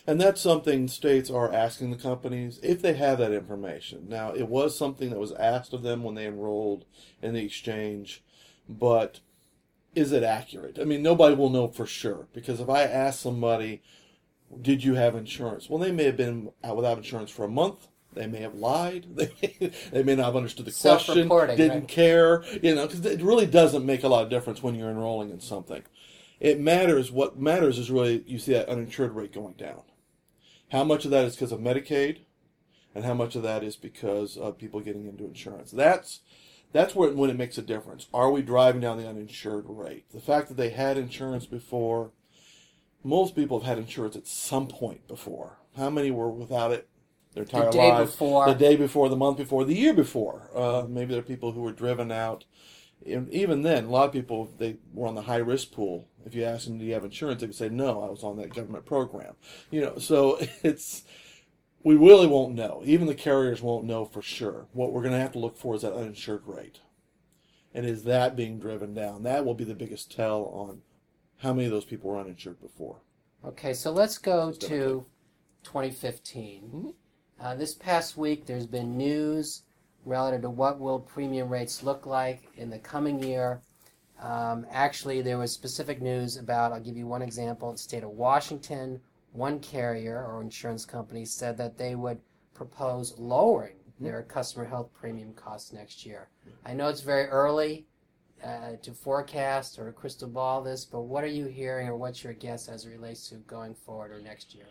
and 0.06 0.20
that's 0.20 0.40
something 0.40 0.86
states 0.86 1.30
are 1.30 1.52
asking 1.52 1.90
the 1.90 1.96
companies 1.96 2.60
if 2.62 2.82
they 2.82 2.94
have 2.94 3.18
that 3.18 3.32
information. 3.32 4.06
Now, 4.08 4.32
it 4.32 4.48
was 4.48 4.76
something 4.76 5.10
that 5.10 5.18
was 5.18 5.32
asked 5.32 5.72
of 5.72 5.82
them 5.82 6.02
when 6.02 6.14
they 6.14 6.26
enrolled 6.26 6.84
in 7.22 7.34
the 7.34 7.44
exchange, 7.44 8.22
but 8.68 9.20
is 9.94 10.12
it 10.12 10.22
accurate? 10.22 10.78
I 10.78 10.84
mean, 10.84 11.02
nobody 11.02 11.34
will 11.34 11.50
know 11.50 11.68
for 11.68 11.86
sure 11.86 12.28
because 12.32 12.60
if 12.60 12.68
I 12.68 12.82
ask 12.82 13.20
somebody, 13.20 13.82
"Did 14.60 14.84
you 14.84 14.94
have 14.94 15.14
insurance?" 15.14 15.70
Well, 15.70 15.78
they 15.78 15.92
may 15.92 16.04
have 16.04 16.16
been 16.16 16.50
out 16.62 16.76
without 16.76 16.98
insurance 16.98 17.30
for 17.30 17.44
a 17.44 17.48
month. 17.48 17.88
They 18.14 18.26
may 18.26 18.40
have 18.40 18.54
lied. 18.54 19.06
They 19.14 19.30
may, 19.42 19.72
they 19.92 20.02
may 20.02 20.16
not 20.16 20.26
have 20.26 20.36
understood 20.36 20.66
the 20.66 20.72
question. 20.72 21.28
Didn't 21.56 21.80
right. 21.80 21.88
care. 21.88 22.44
You 22.62 22.74
know, 22.74 22.86
because 22.86 23.04
it 23.04 23.22
really 23.22 23.46
doesn't 23.46 23.84
make 23.84 24.02
a 24.02 24.08
lot 24.08 24.24
of 24.24 24.30
difference 24.30 24.62
when 24.62 24.74
you're 24.74 24.90
enrolling 24.90 25.30
in 25.30 25.40
something. 25.40 25.82
It 26.40 26.60
matters. 26.60 27.10
What 27.10 27.38
matters 27.38 27.78
is 27.78 27.90
really 27.90 28.22
you 28.26 28.38
see 28.38 28.52
that 28.52 28.68
uninsured 28.68 29.14
rate 29.14 29.32
going 29.32 29.54
down. 29.54 29.82
How 30.70 30.84
much 30.84 31.04
of 31.04 31.10
that 31.12 31.24
is 31.24 31.34
because 31.36 31.52
of 31.52 31.60
Medicaid, 31.60 32.18
and 32.94 33.04
how 33.04 33.14
much 33.14 33.36
of 33.36 33.42
that 33.42 33.62
is 33.62 33.76
because 33.76 34.36
of 34.36 34.58
people 34.58 34.80
getting 34.80 35.06
into 35.06 35.24
insurance? 35.24 35.70
That's 35.70 36.20
that's 36.72 36.94
where 36.94 37.10
when 37.10 37.30
it 37.30 37.38
makes 37.38 37.56
a 37.56 37.62
difference. 37.62 38.08
Are 38.12 38.30
we 38.30 38.42
driving 38.42 38.80
down 38.80 38.98
the 38.98 39.08
uninsured 39.08 39.66
rate? 39.68 40.10
The 40.12 40.20
fact 40.20 40.48
that 40.48 40.56
they 40.56 40.70
had 40.70 40.98
insurance 40.98 41.46
before, 41.46 42.10
most 43.04 43.36
people 43.36 43.60
have 43.60 43.68
had 43.68 43.78
insurance 43.78 44.16
at 44.16 44.26
some 44.26 44.66
point 44.66 45.06
before. 45.06 45.58
How 45.76 45.88
many 45.88 46.10
were 46.10 46.28
without 46.28 46.72
it 46.72 46.88
their 47.34 47.42
entire 47.42 47.70
day 47.70 47.90
lives? 47.90 48.12
before. 48.12 48.46
the 48.46 48.54
day 48.54 48.76
before, 48.76 49.08
the 49.08 49.16
month 49.16 49.38
before, 49.38 49.64
the 49.64 49.74
year 49.74 49.92
before. 49.92 50.50
Uh, 50.54 50.84
maybe 50.88 51.12
there 51.12 51.20
are 51.20 51.22
people 51.24 51.52
who 51.52 51.62
were 51.62 51.72
driven 51.72 52.10
out. 52.10 52.44
And 53.06 53.30
even 53.30 53.62
then, 53.62 53.84
a 53.84 53.90
lot 53.90 54.06
of 54.06 54.12
people 54.12 54.50
they 54.56 54.76
were 54.94 55.06
on 55.06 55.14
the 55.14 55.22
high 55.22 55.36
risk 55.36 55.72
pool. 55.72 56.08
If 56.24 56.34
you 56.34 56.44
ask 56.44 56.66
them, 56.66 56.78
"Do 56.78 56.84
you 56.86 56.94
have 56.94 57.04
insurance?" 57.04 57.40
they 57.40 57.46
would 57.46 57.56
say, 57.56 57.68
"No, 57.68 58.02
I 58.02 58.08
was 58.08 58.22
on 58.24 58.36
that 58.38 58.54
government 58.54 58.86
program." 58.86 59.34
You 59.70 59.82
know, 59.82 59.98
so 59.98 60.38
it's 60.62 61.02
we 61.82 61.96
really 61.96 62.26
won't 62.26 62.54
know. 62.54 62.82
Even 62.86 63.06
the 63.06 63.14
carriers 63.14 63.60
won't 63.60 63.84
know 63.84 64.06
for 64.06 64.22
sure. 64.22 64.68
What 64.72 64.92
we're 64.92 65.02
going 65.02 65.12
to 65.12 65.20
have 65.20 65.32
to 65.32 65.38
look 65.38 65.58
for 65.58 65.74
is 65.74 65.82
that 65.82 65.92
uninsured 65.92 66.44
rate, 66.46 66.80
and 67.74 67.84
is 67.84 68.04
that 68.04 68.36
being 68.36 68.58
driven 68.58 68.94
down? 68.94 69.22
That 69.24 69.44
will 69.44 69.54
be 69.54 69.64
the 69.64 69.74
biggest 69.74 70.10
tell 70.10 70.44
on 70.44 70.80
how 71.38 71.52
many 71.52 71.66
of 71.66 71.72
those 71.72 71.84
people 71.84 72.10
were 72.10 72.18
uninsured 72.18 72.60
before. 72.60 73.02
Okay, 73.44 73.74
so 73.74 73.90
let's 73.90 74.16
go 74.16 74.50
to 74.52 75.04
2015. 75.62 76.70
Mhm. 76.72 76.94
Uh, 77.44 77.54
this 77.54 77.74
past 77.74 78.16
week, 78.16 78.46
there's 78.46 78.66
been 78.66 78.96
news 78.96 79.64
relative 80.06 80.40
to 80.40 80.48
what 80.48 80.80
will 80.80 80.98
premium 80.98 81.50
rates 81.50 81.82
look 81.82 82.06
like 82.06 82.48
in 82.56 82.70
the 82.70 82.78
coming 82.78 83.22
year. 83.22 83.60
Um, 84.18 84.64
actually, 84.70 85.20
there 85.20 85.36
was 85.36 85.52
specific 85.52 86.00
news 86.00 86.38
about. 86.38 86.72
I'll 86.72 86.80
give 86.80 86.96
you 86.96 87.06
one 87.06 87.20
example. 87.20 87.68
In 87.68 87.74
the 87.74 87.78
state 87.78 88.02
of 88.02 88.12
Washington, 88.12 88.98
one 89.32 89.60
carrier 89.60 90.24
or 90.24 90.40
insurance 90.40 90.86
company 90.86 91.26
said 91.26 91.58
that 91.58 91.76
they 91.76 91.94
would 91.94 92.18
propose 92.54 93.18
lowering 93.18 93.76
their 94.00 94.22
customer 94.22 94.64
health 94.64 94.88
premium 94.94 95.34
costs 95.34 95.70
next 95.70 96.06
year. 96.06 96.30
I 96.64 96.72
know 96.72 96.88
it's 96.88 97.02
very 97.02 97.26
early 97.26 97.84
uh, 98.42 98.76
to 98.80 98.92
forecast 98.92 99.78
or 99.78 99.92
crystal 99.92 100.28
ball 100.28 100.62
this, 100.62 100.86
but 100.86 101.02
what 101.02 101.22
are 101.22 101.26
you 101.26 101.44
hearing 101.44 101.88
or 101.88 101.96
what's 101.96 102.24
your 102.24 102.32
guess 102.32 102.68
as 102.68 102.86
it 102.86 102.90
relates 102.90 103.28
to 103.28 103.34
going 103.34 103.74
forward 103.74 104.12
or 104.12 104.20
next 104.22 104.54
year? 104.54 104.64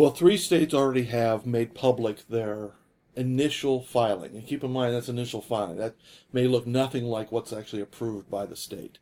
Well, 0.00 0.12
three 0.12 0.38
states 0.38 0.72
already 0.72 1.02
have 1.02 1.44
made 1.44 1.74
public 1.74 2.26
their 2.26 2.70
initial 3.16 3.82
filing. 3.82 4.34
And 4.34 4.46
keep 4.46 4.64
in 4.64 4.72
mind, 4.72 4.94
that's 4.94 5.10
initial 5.10 5.42
filing. 5.42 5.76
That 5.76 5.94
may 6.32 6.46
look 6.46 6.66
nothing 6.66 7.04
like 7.04 7.30
what's 7.30 7.52
actually 7.52 7.82
approved 7.82 8.30
by 8.30 8.46
the 8.46 8.56
state. 8.56 8.98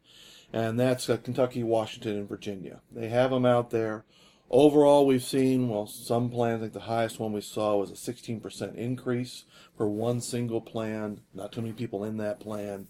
And 0.52 0.76
that's 0.76 1.08
uh, 1.08 1.18
Kentucky, 1.18 1.62
Washington, 1.62 2.16
and 2.16 2.28
Virginia. 2.28 2.80
They 2.90 3.10
have 3.10 3.30
them 3.30 3.46
out 3.46 3.70
there. 3.70 4.06
Overall, 4.50 5.06
we've 5.06 5.22
seen, 5.22 5.68
well, 5.68 5.86
some 5.86 6.30
plans, 6.30 6.58
I 6.58 6.60
think 6.62 6.72
the 6.72 6.80
highest 6.80 7.20
one 7.20 7.32
we 7.32 7.42
saw 7.42 7.76
was 7.76 7.92
a 7.92 8.12
16% 8.12 8.74
increase 8.74 9.44
for 9.76 9.88
one 9.88 10.20
single 10.20 10.60
plan. 10.60 11.20
Not 11.32 11.52
too 11.52 11.60
many 11.62 11.74
people 11.74 12.02
in 12.02 12.16
that 12.16 12.40
plan. 12.40 12.88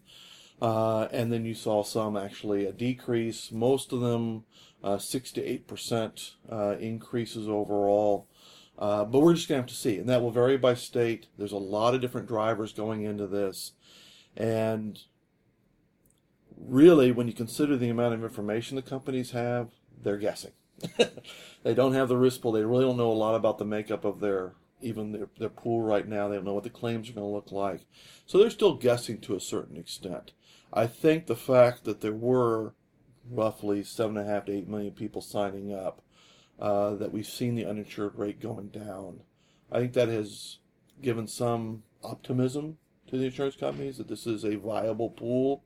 Uh, 0.60 1.08
and 1.12 1.32
then 1.32 1.44
you 1.44 1.54
saw 1.54 1.82
some 1.82 2.16
actually 2.16 2.66
a 2.66 2.72
decrease. 2.72 3.52
Most 3.52 3.92
of 3.92 4.00
them 4.00 4.44
uh, 4.82 4.98
six 4.98 5.30
to 5.32 5.44
eight 5.44 5.66
percent 5.66 6.34
uh, 6.50 6.76
increases 6.78 7.48
overall. 7.48 8.26
But 8.78 9.10
we're 9.12 9.34
just 9.34 9.48
gonna 9.48 9.60
have 9.60 9.68
to 9.68 9.74
see, 9.74 9.98
and 9.98 10.08
that 10.08 10.22
will 10.22 10.30
vary 10.30 10.56
by 10.56 10.74
state. 10.74 11.26
There's 11.36 11.52
a 11.52 11.58
lot 11.58 11.94
of 11.94 12.00
different 12.00 12.28
drivers 12.28 12.72
going 12.72 13.02
into 13.02 13.26
this, 13.26 13.72
and 14.36 14.98
really, 16.56 17.12
when 17.12 17.26
you 17.26 17.32
consider 17.32 17.76
the 17.76 17.88
amount 17.88 18.14
of 18.14 18.22
information 18.22 18.76
the 18.76 18.82
companies 18.82 19.32
have, 19.32 19.70
they're 20.02 20.16
guessing. 20.16 20.52
they 21.62 21.74
don't 21.74 21.94
have 21.94 22.08
the 22.08 22.16
risk 22.16 22.40
pool. 22.40 22.52
They 22.52 22.62
really 22.62 22.84
don't 22.84 22.96
know 22.96 23.10
a 23.10 23.12
lot 23.12 23.34
about 23.34 23.58
the 23.58 23.64
makeup 23.64 24.04
of 24.04 24.20
their 24.20 24.52
even 24.80 25.12
their, 25.12 25.28
their 25.38 25.48
pool 25.48 25.82
right 25.82 26.06
now. 26.06 26.28
They 26.28 26.36
don't 26.36 26.44
know 26.44 26.54
what 26.54 26.64
the 26.64 26.70
claims 26.70 27.10
are 27.10 27.12
going 27.12 27.26
to 27.26 27.34
look 27.34 27.50
like. 27.50 27.80
So 28.26 28.38
they're 28.38 28.50
still 28.50 28.74
guessing 28.74 29.18
to 29.22 29.34
a 29.34 29.40
certain 29.40 29.76
extent. 29.76 30.32
I 30.72 30.87
think 30.87 31.26
the 31.26 31.37
fact 31.37 31.84
that 31.84 32.00
there 32.00 32.12
were 32.12 32.75
roughly 33.30 33.82
seven 33.82 34.16
and 34.16 34.28
a 34.28 34.32
half 34.32 34.46
to 34.46 34.52
eight 34.52 34.68
million 34.68 34.92
people 34.92 35.20
signing 35.22 35.72
up 35.72 36.02
uh, 36.58 36.94
that 36.94 37.12
we've 37.12 37.26
seen 37.26 37.54
the 37.54 37.66
uninsured 37.66 38.18
rate 38.18 38.40
going 38.40 38.68
down. 38.68 39.20
I 39.70 39.78
think 39.78 39.92
that 39.94 40.08
has 40.08 40.58
given 41.00 41.26
some 41.26 41.82
optimism 42.02 42.78
to 43.08 43.16
the 43.16 43.26
insurance 43.26 43.56
companies 43.56 43.98
that 43.98 44.08
this 44.08 44.26
is 44.26 44.44
a 44.44 44.56
viable 44.56 45.10
pool. 45.10 45.62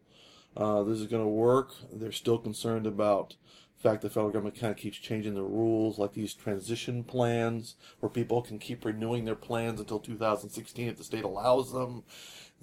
Uh, 0.57 0.83
this 0.83 1.01
is 1.01 1.07
going 1.07 1.23
to 1.23 1.29
work. 1.29 1.73
They're 1.93 2.13
still 2.13 2.39
concerned 2.39 2.87
about 2.87 3.37
the 3.77 3.89
fact 3.89 4.03
that 4.03 4.09
the 4.09 4.15
federal 4.15 4.33
government 4.33 4.59
kind 4.59 4.71
of 4.71 4.77
keeps 4.77 4.99
changing 4.99 5.35
the 5.35 5.43
rules, 5.43 5.99
like 5.99 6.13
these 6.13 6.35
transition 6.35 7.05
plans, 7.05 7.77
where 8.01 8.11
people 8.11 8.43
can 8.43 8.59
keep 8.59 8.85
renewing 8.85 9.25
their 9.25 9.35
plans 9.35 9.81
until 9.81 9.99
2016 9.99 10.89
if 10.89 10.97
the 10.97 11.05
state 11.05 11.25
allows 11.25 11.73
them. 11.73 12.05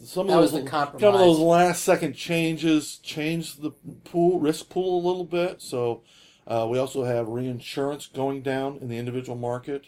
Some 0.04 0.28
That 0.28 0.36
of 0.36 0.42
was 0.42 0.52
those, 0.54 0.64
the 0.64 0.70
some 1.00 1.14
of 1.14 1.20
those 1.20 1.40
last 1.40 1.84
second 1.84 2.14
changes 2.14 2.98
changed 2.98 3.62
the 3.62 3.72
pool 4.06 4.40
risk 4.40 4.70
pool 4.70 5.04
a 5.04 5.08
little 5.08 5.26
bit. 5.26 5.62
So 5.62 6.04
uh, 6.48 6.68
we 6.70 6.78
also 6.78 7.04
have 7.04 7.28
reinsurance 7.28 8.08
going 8.08 8.42
down 8.42 8.78
in 8.78 8.88
the 8.88 8.98
individual 8.98 9.38
market, 9.38 9.88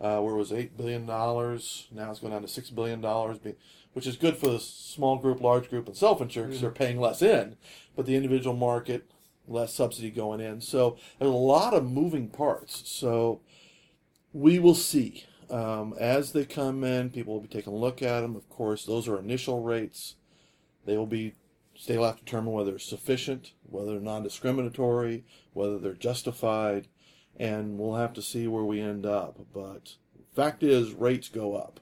uh, 0.00 0.20
where 0.20 0.34
it 0.34 0.38
was 0.38 0.52
eight 0.52 0.76
billion 0.76 1.06
dollars. 1.06 1.86
Now 1.92 2.10
it's 2.10 2.20
going 2.20 2.32
down 2.32 2.42
to 2.42 2.48
six 2.48 2.70
billion 2.70 3.00
dollars, 3.00 3.38
which 3.92 4.06
is 4.06 4.16
good 4.16 4.36
for 4.36 4.48
the 4.48 4.60
small 4.60 5.16
group, 5.18 5.40
large 5.40 5.70
group, 5.70 5.86
and 5.86 5.96
self-insured 5.96 6.48
because 6.48 6.60
they're 6.60 6.70
paying 6.70 7.00
less 7.00 7.22
in. 7.22 7.56
But 7.96 8.06
the 8.06 8.16
individual 8.16 8.56
market, 8.56 9.10
less 9.46 9.72
subsidy 9.72 10.10
going 10.10 10.40
in. 10.40 10.60
So 10.60 10.98
there's 11.18 11.30
a 11.30 11.34
lot 11.34 11.74
of 11.74 11.88
moving 11.88 12.28
parts. 12.28 12.88
So 12.88 13.40
we 14.32 14.58
will 14.58 14.74
see. 14.74 15.24
Um, 15.50 15.94
as 15.98 16.32
they 16.32 16.44
come 16.44 16.84
in, 16.84 17.10
people 17.10 17.34
will 17.34 17.40
be 17.40 17.48
taking 17.48 17.72
a 17.72 17.76
look 17.76 18.02
at 18.02 18.20
them. 18.20 18.36
Of 18.36 18.48
course, 18.48 18.84
those 18.84 19.08
are 19.08 19.18
initial 19.18 19.62
rates. 19.62 20.16
They 20.84 20.96
will 20.96 21.06
be, 21.06 21.34
will 21.88 22.04
have 22.04 22.18
to 22.18 22.24
determine 22.24 22.52
whether 22.52 22.70
they're 22.70 22.78
sufficient, 22.78 23.52
whether 23.62 23.92
they're 23.92 24.00
non-discriminatory, 24.00 25.24
whether 25.52 25.78
they're 25.78 25.94
justified, 25.94 26.88
and 27.36 27.78
we'll 27.78 27.96
have 27.96 28.12
to 28.14 28.22
see 28.22 28.46
where 28.46 28.64
we 28.64 28.80
end 28.80 29.06
up. 29.06 29.38
But 29.54 29.96
fact 30.34 30.62
is, 30.62 30.92
rates 30.92 31.28
go 31.28 31.56
up. 31.56 31.80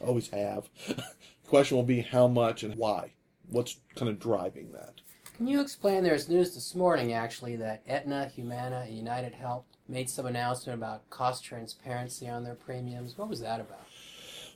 Always 0.00 0.28
have. 0.28 0.68
question 1.46 1.76
will 1.76 1.84
be 1.84 2.00
how 2.00 2.26
much 2.26 2.62
and 2.62 2.74
why. 2.76 3.12
What's 3.50 3.76
kind 3.94 4.08
of 4.08 4.18
driving 4.18 4.72
that? 4.72 5.02
Can 5.36 5.46
you 5.46 5.60
explain? 5.60 6.02
There's 6.02 6.26
news 6.26 6.54
this 6.54 6.74
morning 6.74 7.12
actually 7.12 7.56
that 7.56 7.82
Aetna, 7.86 8.28
Humana, 8.34 8.84
and 8.86 8.96
United 8.96 9.34
Health 9.34 9.66
made 9.92 10.08
some 10.08 10.26
announcement 10.26 10.78
about 10.78 11.08
cost 11.10 11.44
transparency 11.44 12.28
on 12.28 12.42
their 12.42 12.54
premiums. 12.54 13.16
What 13.16 13.28
was 13.28 13.40
that 13.40 13.60
about? 13.60 13.86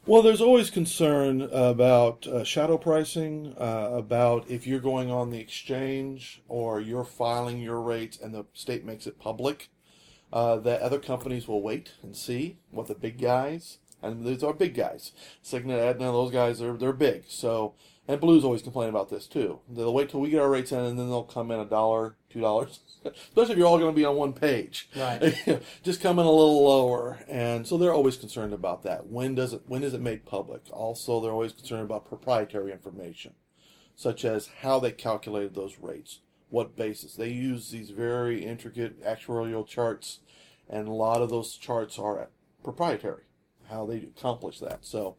Well, 0.07 0.23
there's 0.23 0.40
always 0.40 0.71
concern 0.71 1.43
about 1.43 2.26
uh, 2.26 2.45
shadow 2.45 2.78
pricing, 2.78 3.55
uh, 3.59 3.90
about 3.93 4.49
if 4.49 4.66
you're 4.66 4.81
going 4.81 5.11
on 5.11 5.31
the 5.31 5.40
exchange 5.40 6.43
or 6.49 6.81
you're 6.81 7.05
filing 7.05 7.61
your 7.61 7.81
rates 7.81 8.16
and 8.19 8.33
the 8.33 8.47
state 8.55 8.85
makes 8.85 9.07
it 9.07 9.19
public, 9.19 9.69
uh, 10.33 10.57
that 10.57 10.81
other 10.81 11.00
companies 11.00 11.49
will 11.49 11.61
wait 11.61 11.95
and 12.02 12.16
see 12.16 12.59
what 12.71 12.87
the 12.87 12.95
big 12.95 13.21
guys, 13.21 13.78
and 14.06 14.25
these 14.25 14.42
are 14.42 14.52
big 14.52 14.75
guys, 14.75 15.12
Cigna, 15.44 15.78
Aetna, 15.78 16.12
those 16.12 16.30
guys 16.32 16.60
are 16.62 16.76
they're 16.76 16.92
big. 16.92 17.25
So, 17.28 17.75
and 18.08 18.20
Blues 18.20 18.44
always 18.44 18.62
complain 18.62 18.88
about 18.88 19.10
this 19.10 19.26
too. 19.26 19.60
They'll 19.68 19.92
wait 19.92 20.10
till 20.10 20.20
we 20.20 20.30
get 20.30 20.40
our 20.40 20.50
rates 20.50 20.72
in, 20.72 20.78
and 20.78 20.98
then 20.98 21.08
they'll 21.08 21.25
come 21.25 21.50
in 21.50 21.60
a 21.60 21.64
dollar, 21.64 22.16
two 22.30 22.40
dollars, 22.40 22.80
especially 23.04 23.52
if 23.52 23.58
you're 23.58 23.66
all 23.66 23.78
going 23.78 23.92
to 23.92 23.96
be 23.96 24.04
on 24.04 24.16
one 24.16 24.32
page. 24.32 24.88
Right. 24.96 25.34
just 25.82 26.00
come 26.00 26.18
in 26.18 26.26
a 26.26 26.30
little 26.30 26.64
lower. 26.64 27.18
And 27.28 27.66
so 27.66 27.76
they're 27.76 27.94
always 27.94 28.16
concerned 28.16 28.52
about 28.52 28.82
that. 28.84 29.08
When 29.08 29.34
does 29.34 29.52
it 29.52 29.62
when 29.66 29.82
is 29.82 29.94
it 29.94 30.00
made 30.00 30.25
public? 30.25 30.62
Also 30.70 31.20
they're 31.20 31.32
always 31.32 31.52
concerned 31.52 31.82
about 31.82 32.06
proprietary 32.06 32.72
information 32.72 33.34
such 33.98 34.26
as 34.26 34.50
how 34.60 34.78
they 34.78 34.92
calculated 34.92 35.54
those 35.54 35.78
rates 35.80 36.20
what 36.48 36.76
basis. 36.76 37.14
They 37.14 37.30
use 37.30 37.70
these 37.70 37.90
very 37.90 38.44
intricate 38.44 39.02
actuarial 39.04 39.66
charts 39.66 40.20
and 40.68 40.88
a 40.88 40.92
lot 40.92 41.22
of 41.22 41.30
those 41.30 41.56
charts 41.56 41.98
are 41.98 42.28
proprietary 42.62 43.25
how 43.68 43.87
they 43.87 43.99
accomplish 43.99 44.58
that 44.61 44.85
so 44.85 45.16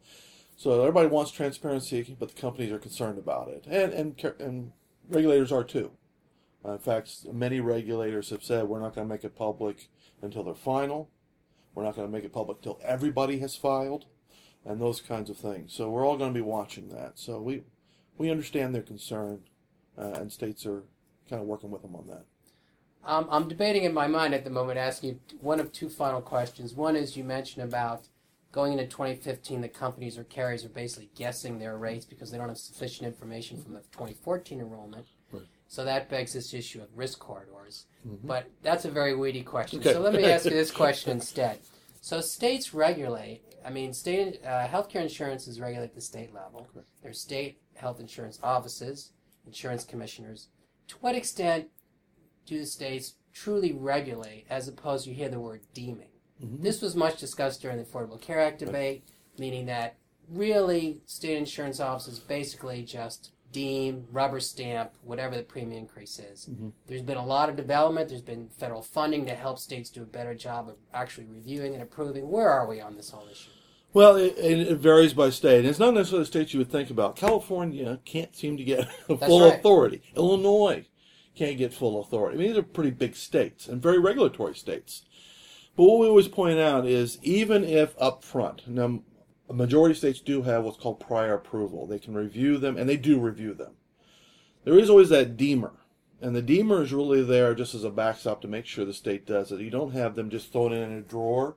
so 0.56 0.80
everybody 0.80 1.08
wants 1.08 1.30
transparency 1.30 2.16
but 2.18 2.34
the 2.34 2.40
companies 2.40 2.72
are 2.72 2.78
concerned 2.78 3.18
about 3.18 3.48
it 3.48 3.64
and 3.66 3.92
and 3.92 4.34
and 4.40 4.72
regulators 5.08 5.52
are 5.52 5.64
too 5.64 5.90
uh, 6.64 6.72
in 6.72 6.78
fact, 6.78 7.26
many 7.32 7.60
regulators 7.60 8.30
have 8.30 8.42
said 8.42 8.64
we're 8.64 8.80
not 8.80 8.94
going 8.94 9.06
to 9.06 9.14
make 9.14 9.24
it 9.24 9.36
public 9.36 9.88
until 10.22 10.42
they're 10.42 10.54
final. 10.54 11.08
We're 11.74 11.84
not 11.84 11.96
going 11.96 12.08
to 12.08 12.12
make 12.12 12.24
it 12.24 12.32
public 12.32 12.58
until 12.58 12.80
everybody 12.82 13.38
has 13.38 13.54
filed, 13.54 14.06
and 14.64 14.80
those 14.80 15.00
kinds 15.00 15.30
of 15.30 15.36
things. 15.36 15.72
So 15.72 15.88
we're 15.88 16.04
all 16.04 16.16
going 16.16 16.32
to 16.32 16.38
be 16.38 16.42
watching 16.42 16.88
that. 16.88 17.18
So 17.18 17.40
we 17.40 17.62
we 18.16 18.30
understand 18.30 18.74
their 18.74 18.82
concern, 18.82 19.42
uh, 19.96 20.12
and 20.14 20.32
states 20.32 20.66
are 20.66 20.82
kind 21.30 21.40
of 21.40 21.46
working 21.46 21.70
with 21.70 21.82
them 21.82 21.94
on 21.94 22.08
that. 22.08 22.24
Um, 23.04 23.28
I'm 23.30 23.48
debating 23.48 23.84
in 23.84 23.94
my 23.94 24.08
mind 24.08 24.34
at 24.34 24.42
the 24.42 24.50
moment, 24.50 24.78
asking 24.78 25.20
one 25.40 25.60
of 25.60 25.72
two 25.72 25.88
final 25.88 26.20
questions. 26.20 26.74
One 26.74 26.96
is 26.96 27.16
you 27.16 27.22
mentioned 27.22 27.64
about 27.64 28.08
going 28.52 28.72
into 28.72 28.86
2015, 28.86 29.60
the 29.60 29.68
companies 29.68 30.16
or 30.18 30.24
carriers 30.24 30.64
are 30.64 30.70
basically 30.70 31.10
guessing 31.14 31.58
their 31.58 31.76
rates 31.76 32.04
because 32.04 32.30
they 32.30 32.38
don't 32.38 32.48
have 32.48 32.58
sufficient 32.58 33.06
information 33.06 33.62
from 33.62 33.74
the 33.74 33.80
2014 33.92 34.60
enrollment. 34.60 35.06
Right. 35.32 35.42
So 35.66 35.84
that 35.84 36.08
begs 36.08 36.32
this 36.32 36.54
issue 36.54 36.80
of 36.80 36.88
risk 36.96 37.18
corridors. 37.18 37.86
Mhm. 38.06 38.20
But 38.24 38.50
that's 38.62 38.84
a 38.86 38.90
very 38.90 39.14
weedy 39.14 39.42
question. 39.42 39.80
Okay. 39.80 39.92
So 39.92 40.00
let 40.00 40.14
me 40.14 40.24
ask 40.30 40.44
you 40.46 40.50
this 40.50 40.70
question 40.70 41.12
instead. 41.12 41.58
So 42.00 42.20
states 42.20 42.72
regulate. 42.72 43.42
I 43.64 43.70
mean, 43.70 43.92
state 43.92 44.40
uh, 44.44 44.66
healthcare 44.66 45.02
insurance 45.02 45.46
is 45.46 45.60
regulated 45.60 45.90
at 45.90 45.94
the 45.94 46.00
state 46.00 46.32
level. 46.32 46.68
Correct. 46.72 46.88
There's 47.02 47.20
state 47.20 47.60
health 47.74 48.00
insurance 48.00 48.38
offices, 48.42 49.12
insurance 49.46 49.84
commissioners. 49.84 50.48
To 50.88 50.96
what 51.00 51.14
extent 51.14 51.68
do 52.46 52.58
the 52.58 52.66
states 52.66 53.14
truly 53.34 53.72
regulate, 53.72 54.46
as 54.48 54.68
opposed 54.68 55.04
to 55.04 55.10
you 55.10 55.16
hear 55.16 55.28
the 55.28 55.38
word 55.38 55.60
deeming? 55.74 56.08
Mhm. 56.42 56.62
This 56.62 56.80
was 56.82 56.94
much 56.94 57.18
discussed 57.18 57.62
during 57.62 57.78
the 57.78 57.84
Affordable 57.84 58.20
Care 58.20 58.40
Act 58.40 58.60
debate, 58.60 59.04
meaning 59.38 59.66
that 59.66 59.96
really 60.28 61.00
state 61.06 61.36
insurance 61.38 61.80
offices 61.80 62.18
basically 62.18 62.82
just 62.82 63.30
deem, 63.50 64.06
rubber 64.12 64.40
stamp, 64.40 64.92
whatever 65.02 65.34
the 65.34 65.42
premium 65.42 65.78
increase 65.78 66.18
is. 66.18 66.46
Mhm. 66.50 66.72
There's 66.86 67.02
been 67.02 67.16
a 67.16 67.24
lot 67.24 67.48
of 67.48 67.56
development. 67.56 68.10
There's 68.10 68.20
been 68.20 68.50
federal 68.50 68.82
funding 68.82 69.24
to 69.26 69.34
help 69.34 69.58
states 69.58 69.88
do 69.88 70.02
a 70.02 70.06
better 70.06 70.34
job 70.34 70.68
of 70.68 70.76
actually 70.92 71.26
reviewing 71.26 71.72
and 71.72 71.82
approving. 71.82 72.28
Where 72.30 72.50
are 72.50 72.66
we 72.68 72.78
on 72.80 72.96
this 72.96 73.08
whole 73.10 73.26
issue? 73.30 73.50
Well, 73.94 74.16
it, 74.16 74.36
it 74.36 74.68
it 74.68 74.76
varies 74.76 75.14
by 75.14 75.30
state. 75.30 75.64
It's 75.64 75.78
not 75.78 75.94
necessarily 75.94 76.24
the 76.24 76.26
states 76.26 76.52
you 76.52 76.58
would 76.58 76.70
think 76.70 76.90
about. 76.90 77.16
California 77.16 77.98
can't 78.04 78.36
seem 78.36 78.58
to 78.58 78.64
get 78.64 78.86
full 79.06 79.40
right. 79.48 79.58
authority. 79.58 80.02
Illinois 80.14 80.84
can't 81.34 81.56
get 81.56 81.72
full 81.72 82.00
authority. 82.02 82.36
I 82.36 82.38
mean, 82.38 82.48
these 82.48 82.58
are 82.58 82.62
pretty 82.62 82.90
big 82.90 83.16
states 83.16 83.66
and 83.66 83.80
very 83.80 83.98
regulatory 83.98 84.54
states. 84.54 85.04
But 85.78 85.84
what 85.84 86.00
we 86.00 86.08
always 86.08 86.26
point 86.26 86.58
out 86.58 86.86
is 86.86 87.20
even 87.22 87.62
if 87.62 87.94
up 88.00 88.24
front, 88.24 88.66
now 88.66 89.04
a 89.48 89.52
majority 89.52 89.92
of 89.92 89.98
states 89.98 90.18
do 90.18 90.42
have 90.42 90.64
what's 90.64 90.76
called 90.76 90.98
prior 90.98 91.34
approval. 91.34 91.86
They 91.86 92.00
can 92.00 92.14
review 92.14 92.58
them, 92.58 92.76
and 92.76 92.88
they 92.88 92.96
do 92.96 93.20
review 93.20 93.54
them. 93.54 93.74
There 94.64 94.76
is 94.76 94.90
always 94.90 95.08
that 95.10 95.36
deemer. 95.36 95.74
And 96.20 96.34
the 96.34 96.42
deemer 96.42 96.82
is 96.82 96.92
really 96.92 97.22
there 97.22 97.54
just 97.54 97.76
as 97.76 97.84
a 97.84 97.90
backstop 97.90 98.40
to 98.40 98.48
make 98.48 98.66
sure 98.66 98.84
the 98.84 98.92
state 98.92 99.24
does 99.24 99.52
it. 99.52 99.60
You 99.60 99.70
don't 99.70 99.92
have 99.92 100.16
them 100.16 100.30
just 100.30 100.50
thrown 100.50 100.72
in 100.72 100.90
a 100.90 101.00
drawer 101.00 101.54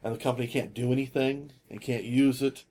and 0.00 0.14
the 0.14 0.20
company 0.20 0.46
can't 0.46 0.72
do 0.72 0.92
anything 0.92 1.50
and 1.68 1.80
can't 1.80 2.04
use 2.04 2.42
it. 2.42 2.62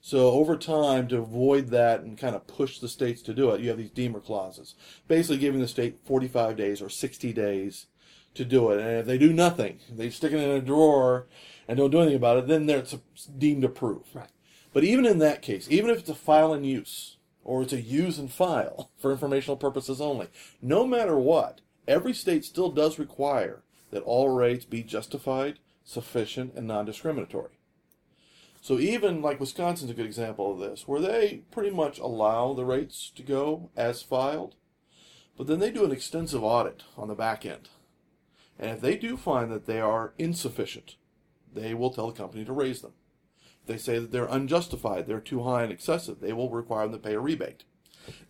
So 0.00 0.30
over 0.30 0.56
time, 0.56 1.08
to 1.08 1.18
avoid 1.18 1.70
that 1.70 2.02
and 2.02 2.16
kind 2.16 2.36
of 2.36 2.46
push 2.46 2.78
the 2.78 2.88
states 2.88 3.22
to 3.22 3.34
do 3.34 3.50
it, 3.50 3.60
you 3.60 3.70
have 3.70 3.78
these 3.78 3.90
deemer 3.90 4.20
clauses, 4.20 4.76
basically 5.08 5.38
giving 5.38 5.60
the 5.60 5.66
state 5.66 5.98
45 6.04 6.56
days 6.56 6.80
or 6.80 6.88
60 6.88 7.32
days 7.32 7.86
to 8.34 8.44
do 8.44 8.70
it. 8.70 8.80
And 8.80 9.00
if 9.00 9.06
they 9.06 9.18
do 9.18 9.32
nothing, 9.32 9.80
they 9.90 10.10
stick 10.10 10.32
it 10.32 10.40
in 10.40 10.50
a 10.50 10.60
drawer 10.60 11.26
and 11.66 11.78
don't 11.78 11.90
do 11.90 11.98
anything 11.98 12.16
about 12.16 12.38
it, 12.38 12.46
then 12.46 12.68
it's 12.68 12.94
deemed 13.26 13.64
approved. 13.64 14.14
Right. 14.14 14.28
But 14.72 14.84
even 14.84 15.06
in 15.06 15.18
that 15.20 15.42
case, 15.42 15.68
even 15.70 15.90
if 15.90 16.00
it's 16.00 16.10
a 16.10 16.14
file 16.14 16.52
and 16.52 16.66
use, 16.66 17.16
or 17.44 17.62
it's 17.62 17.72
a 17.72 17.80
use 17.80 18.18
and 18.18 18.30
file 18.30 18.90
for 18.98 19.12
informational 19.12 19.56
purposes 19.56 20.00
only, 20.00 20.28
no 20.60 20.86
matter 20.86 21.16
what, 21.16 21.60
every 21.86 22.12
state 22.12 22.44
still 22.44 22.70
does 22.70 22.98
require 22.98 23.62
that 23.90 24.02
all 24.02 24.30
rates 24.30 24.64
be 24.64 24.82
justified, 24.82 25.58
sufficient, 25.84 26.54
and 26.54 26.66
non-discriminatory. 26.66 27.52
So 28.60 28.78
even 28.78 29.20
like 29.20 29.40
Wisconsin's 29.40 29.90
a 29.90 29.94
good 29.94 30.06
example 30.06 30.50
of 30.50 30.58
this, 30.58 30.88
where 30.88 31.00
they 31.00 31.42
pretty 31.50 31.70
much 31.70 31.98
allow 31.98 32.54
the 32.54 32.64
rates 32.64 33.12
to 33.14 33.22
go 33.22 33.70
as 33.76 34.02
filed, 34.02 34.54
but 35.36 35.46
then 35.46 35.58
they 35.58 35.70
do 35.70 35.84
an 35.84 35.92
extensive 35.92 36.42
audit 36.42 36.82
on 36.96 37.08
the 37.08 37.14
back 37.14 37.44
end. 37.44 37.68
And 38.58 38.70
if 38.70 38.80
they 38.80 38.96
do 38.96 39.16
find 39.16 39.50
that 39.50 39.66
they 39.66 39.80
are 39.80 40.14
insufficient, 40.18 40.96
they 41.52 41.74
will 41.74 41.90
tell 41.90 42.08
the 42.08 42.16
company 42.16 42.44
to 42.44 42.52
raise 42.52 42.80
them. 42.80 42.92
If 43.62 43.66
they 43.66 43.78
say 43.78 43.98
that 43.98 44.12
they're 44.12 44.26
unjustified, 44.26 45.06
they're 45.06 45.20
too 45.20 45.42
high 45.42 45.62
and 45.62 45.72
excessive, 45.72 46.20
they 46.20 46.32
will 46.32 46.50
require 46.50 46.86
them 46.86 47.00
to 47.00 47.08
pay 47.08 47.14
a 47.14 47.20
rebate. 47.20 47.64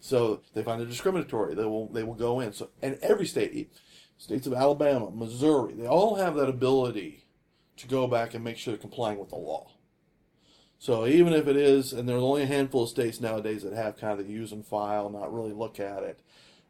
So 0.01 0.43
they 0.55 0.63
find 0.63 0.81
they're 0.81 0.87
discriminatory, 0.87 1.55
they 1.55 1.65
will 1.65 1.89
they 1.89 2.05
will 2.05 2.15
go 2.15 2.41
in. 2.41 2.53
So 2.53 2.71
and 2.81 2.99
every 3.03 3.27
state, 3.27 3.73
states 4.17 4.47
of 4.47 4.55
Alabama, 4.55 5.11
Missouri, 5.11 5.75
they 5.75 5.87
all 5.87 6.17
have 6.17 6.37
that 6.37 6.49
ability 6.49 7.25
to 7.77 7.89
go 7.89 8.07
back 8.07 8.35
and 8.35 8.45
make 8.45 8.57
sure 8.57 8.73
they're 8.73 8.81
complying 8.81 9.19
with 9.19 9.31
the 9.31 9.37
law. 9.37 9.73
So 10.79 11.07
even 11.07 11.33
if 11.33 11.49
it 11.49 11.57
is, 11.57 11.93
and 11.93 12.09
there's 12.09 12.23
only 12.23 12.43
a 12.43 12.47
handful 12.47 12.85
of 12.85 12.91
states 12.91 13.21
nowadays 13.21 13.63
that 13.63 13.73
have 13.73 13.97
kind 13.97 14.21
of 14.21 14.27
the 14.27 14.33
use 14.33 14.53
and 14.53 14.67
file, 14.67 15.09
not 15.09 15.33
really 15.33 15.53
look 15.53 15.81
at 15.81 16.03
it, 16.03 16.21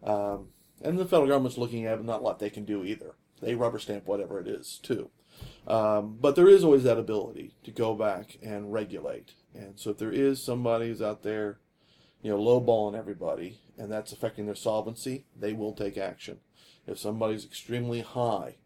um, 0.03 0.49
and 0.83 0.99
the 0.99 1.05
federal 1.05 1.29
government's 1.29 1.59
looking 1.59 1.85
at 1.85 1.99
it, 1.99 2.05
not 2.05 2.21
a 2.21 2.23
lot 2.23 2.39
they 2.39 2.51
can 2.51 2.65
do 2.65 2.85
either. 2.85 3.15
They 3.45 3.55
rubber 3.55 3.79
stamp 3.79 4.07
whatever 4.07 4.41
it 4.41 4.49
is 4.49 4.79
too. 4.83 5.11
Um, 5.67 6.19
but 6.21 6.37
there 6.37 6.49
is 6.49 6.65
always 6.65 6.85
that 6.85 6.99
ability 6.99 7.55
to 7.65 7.71
go 7.71 7.95
back 7.95 8.39
and 8.43 8.73
regulate. 8.73 9.33
And 9.55 9.79
so 9.79 9.91
if 9.91 9.99
there 9.99 10.13
is 10.13 10.43
somebody 10.43 10.89
who's 10.89 11.03
out 11.03 11.23
there, 11.23 11.59
you 12.23 12.31
know, 12.31 12.39
lowballing 12.39 12.99
everybody, 12.99 13.59
and 13.79 13.91
that's 13.91 14.13
affecting 14.13 14.47
their 14.47 14.55
solvency, 14.55 15.27
they 15.39 15.53
will 15.53 15.73
take 15.73 15.99
action. 15.99 16.39
If 16.87 16.99
somebody's 16.99 17.45
extremely 17.45 18.03
high, 18.03 18.57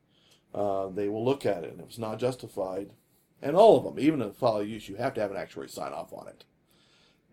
uh, 0.54 0.88
they 0.88 1.08
will 1.08 1.24
look 1.24 1.46
at 1.46 1.64
it, 1.64 1.72
and 1.72 1.80
if 1.80 1.86
it's 1.88 1.98
not 1.98 2.18
justified, 2.18 2.90
and 3.40 3.54
all 3.54 3.78
of 3.78 3.84
them, 3.84 4.02
even 4.02 4.20
in 4.20 4.32
follow 4.32 4.60
use, 4.60 4.88
you 4.88 4.96
have 4.96 5.14
to 5.14 5.20
have 5.20 5.30
an 5.30 5.36
actuary 5.36 5.68
sign 5.68 5.92
off 5.92 6.12
on 6.12 6.26
it. 6.26 6.44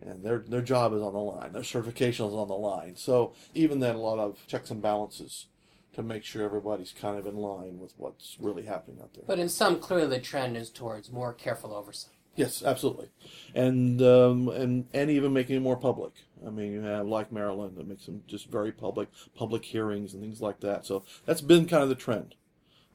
And 0.02 0.24
their 0.24 0.40
their 0.40 0.62
job 0.62 0.94
is 0.94 1.02
on 1.02 1.14
the 1.14 1.20
line, 1.20 1.54
their 1.54 1.64
certification 1.64 2.26
is 2.26 2.34
on 2.34 2.50
the 2.50 2.56
line. 2.56 2.96
So 2.98 3.34
even 3.54 3.80
then, 3.80 3.96
a 3.96 4.02
lot 4.02 4.20
of 4.20 4.46
checks 4.46 4.70
and 4.70 4.82
balances 4.82 5.48
to 5.96 6.04
make 6.04 6.24
sure 6.24 6.44
everybody's 6.44 6.92
kind 6.92 7.18
of 7.18 7.26
in 7.26 7.38
line 7.38 7.80
with 7.80 7.94
what's 7.98 8.38
really 8.40 8.64
happening 8.64 9.00
out 9.02 9.14
there. 9.14 9.24
But 9.26 9.40
in 9.40 9.50
some, 9.50 9.80
clearly 9.80 10.08
the 10.08 10.20
trend 10.20 10.58
is 10.58 10.70
towards 10.70 11.12
more 11.12 11.34
careful 11.34 11.74
oversight. 11.74 12.12
Yes, 12.36 12.62
absolutely, 12.64 13.10
and 13.54 14.02
um, 14.02 14.50
and 14.50 14.88
and 14.94 15.10
even 15.10 15.32
making 15.32 15.56
it 15.56 15.62
more 15.62 15.78
public. 15.78 16.12
I 16.46 16.50
mean, 16.50 16.74
you 16.74 16.82
have 16.82 17.08
like 17.08 17.32
Maryland 17.32 17.78
that 17.78 17.88
makes 17.88 18.06
them 18.08 18.24
just 18.28 18.52
very 18.52 18.74
public, 18.74 19.08
public 19.36 19.64
hearings 19.64 20.14
and 20.14 20.22
things 20.22 20.42
like 20.42 20.60
that. 20.60 20.86
So 20.86 21.06
that's 21.26 21.40
been 21.40 21.66
kind 21.66 21.82
of 21.82 21.88
the 21.88 21.96
trend, 21.96 22.36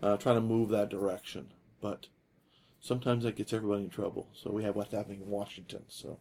uh, 0.03 0.19
trying 0.19 0.35
to 0.35 0.43
move 0.43 0.69
that 0.69 0.91
direction. 0.91 1.55
But 1.81 2.09
sometimes 2.81 3.25
that 3.25 3.37
gets 3.37 3.55
everybody 3.55 3.85
in 3.85 3.89
trouble. 3.89 4.29
So 4.35 4.51
we 4.51 4.63
have 4.65 4.77
what's 4.77 4.93
happening 4.93 5.23
in 5.23 5.31
Washington. 5.31 5.85
So. 5.89 6.19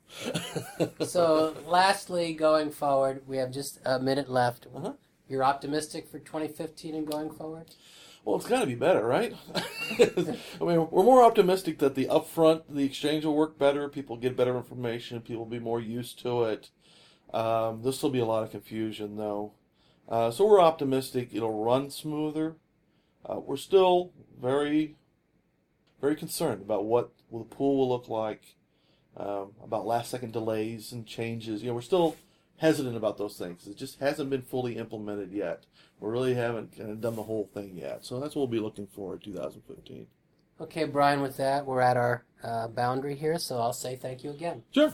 so 1.05 1.57
lastly, 1.67 2.33
going 2.33 2.71
forward, 2.71 3.23
we 3.27 3.35
have 3.35 3.51
just 3.51 3.81
a 3.85 3.99
minute 3.99 4.29
left. 4.29 4.67
Uh-huh. 4.73 4.93
You're 5.29 5.43
optimistic 5.43 6.09
for 6.09 6.17
2015 6.17 6.95
and 6.95 7.07
going 7.07 7.29
forward? 7.29 7.75
Well, 8.25 8.35
it's 8.35 8.47
got 8.47 8.61
to 8.61 8.65
be 8.65 8.75
better, 8.75 9.05
right? 9.05 9.33
I 9.55 10.35
mean, 10.59 10.87
we're 10.89 11.03
more 11.03 11.23
optimistic 11.23 11.77
that 11.79 11.93
the 11.93 12.05
upfront, 12.05 12.63
the 12.67 12.83
exchange 12.83 13.25
will 13.25 13.35
work 13.35 13.57
better. 13.57 13.87
People 13.89 14.17
get 14.17 14.35
better 14.35 14.57
information. 14.57 15.21
People 15.21 15.43
will 15.43 15.51
be 15.51 15.59
more 15.59 15.79
used 15.79 16.19
to 16.23 16.43
it. 16.43 16.71
Um, 17.31 17.83
this 17.83 18.01
will 18.01 18.09
be 18.09 18.19
a 18.19 18.25
lot 18.25 18.43
of 18.43 18.49
confusion, 18.49 19.17
though. 19.17 19.53
Uh, 20.09 20.31
so 20.31 20.47
we're 20.47 20.59
optimistic 20.59 21.29
it'll 21.31 21.63
run 21.63 21.91
smoother. 21.91 22.55
Uh, 23.23 23.39
we're 23.39 23.55
still 23.55 24.11
very, 24.41 24.95
very 26.01 26.15
concerned 26.15 26.63
about 26.63 26.85
what 26.85 27.11
the 27.31 27.43
pool 27.43 27.77
will 27.77 27.89
look 27.89 28.09
like, 28.09 28.55
um, 29.15 29.51
about 29.63 29.85
last 29.85 30.09
second 30.09 30.33
delays 30.33 30.91
and 30.91 31.05
changes. 31.05 31.61
You 31.61 31.67
know, 31.67 31.75
we're 31.75 31.81
still 31.81 32.15
hesitant 32.59 32.95
about 32.95 33.17
those 33.17 33.37
things. 33.37 33.67
It 33.67 33.77
just 33.77 33.99
hasn't 33.99 34.29
been 34.29 34.41
fully 34.41 34.77
implemented 34.77 35.31
yet. 35.31 35.65
We 35.99 36.09
really 36.09 36.35
haven't 36.35 36.77
kind 36.77 36.91
of 36.91 37.01
done 37.01 37.15
the 37.15 37.23
whole 37.23 37.49
thing 37.53 37.77
yet. 37.77 38.05
So 38.05 38.19
that's 38.19 38.35
what 38.35 38.41
we'll 38.41 38.59
be 38.59 38.63
looking 38.63 38.87
for 38.87 39.13
in 39.13 39.19
2015. 39.19 40.07
Okay, 40.61 40.83
Brian, 40.83 41.21
with 41.21 41.37
that, 41.37 41.65
we're 41.65 41.81
at 41.81 41.97
our 41.97 42.25
uh, 42.43 42.67
boundary 42.67 43.15
here, 43.15 43.39
so 43.39 43.57
I'll 43.59 43.73
say 43.73 43.95
thank 43.95 44.23
you 44.23 44.29
again. 44.29 44.63
Sure. 44.71 44.93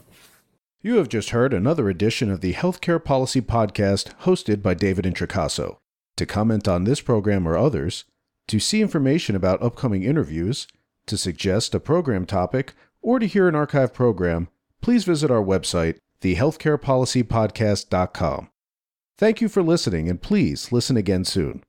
You 0.82 0.98
have 0.98 1.10
just 1.10 1.32
heard 1.32 1.54
another 1.54 1.90
edition 1.90 2.30
of 2.30 2.42
the 2.42 2.54
Healthcare 2.54 3.04
Policy 3.04 3.42
Podcast 3.42 4.16
hosted 4.22 4.62
by 4.62 4.76
David 4.76 5.06
Introcaso. 5.06 5.78
To 6.18 6.26
comment 6.28 6.68
on 6.68 6.84
this 6.84 7.02
program 7.02 7.48
or 7.48 7.58
others, 7.58 8.06
to 8.48 8.60
see 8.60 8.82
information 8.82 9.36
about 9.36 9.64
upcoming 9.64 10.04
interviews, 10.04 10.68
to 11.08 11.18
suggest 11.18 11.74
a 11.74 11.80
program 11.80 12.28
topic, 12.28 12.74
or 13.02 13.18
to 13.18 13.26
hear 13.26 13.48
an 13.48 13.56
archive 13.56 13.94
program, 13.94 14.48
please 14.82 15.04
visit 15.04 15.32
our 15.32 15.44
website, 15.44 15.98
thehealthcarepolicypodcast.com. 16.26 18.50
Thank 19.18 19.40
you 19.40 19.48
for 19.48 19.64
listening, 19.64 20.10
and 20.10 20.22
please 20.22 20.72
listen 20.72 20.98
again 20.98 21.24
soon. 21.24 21.64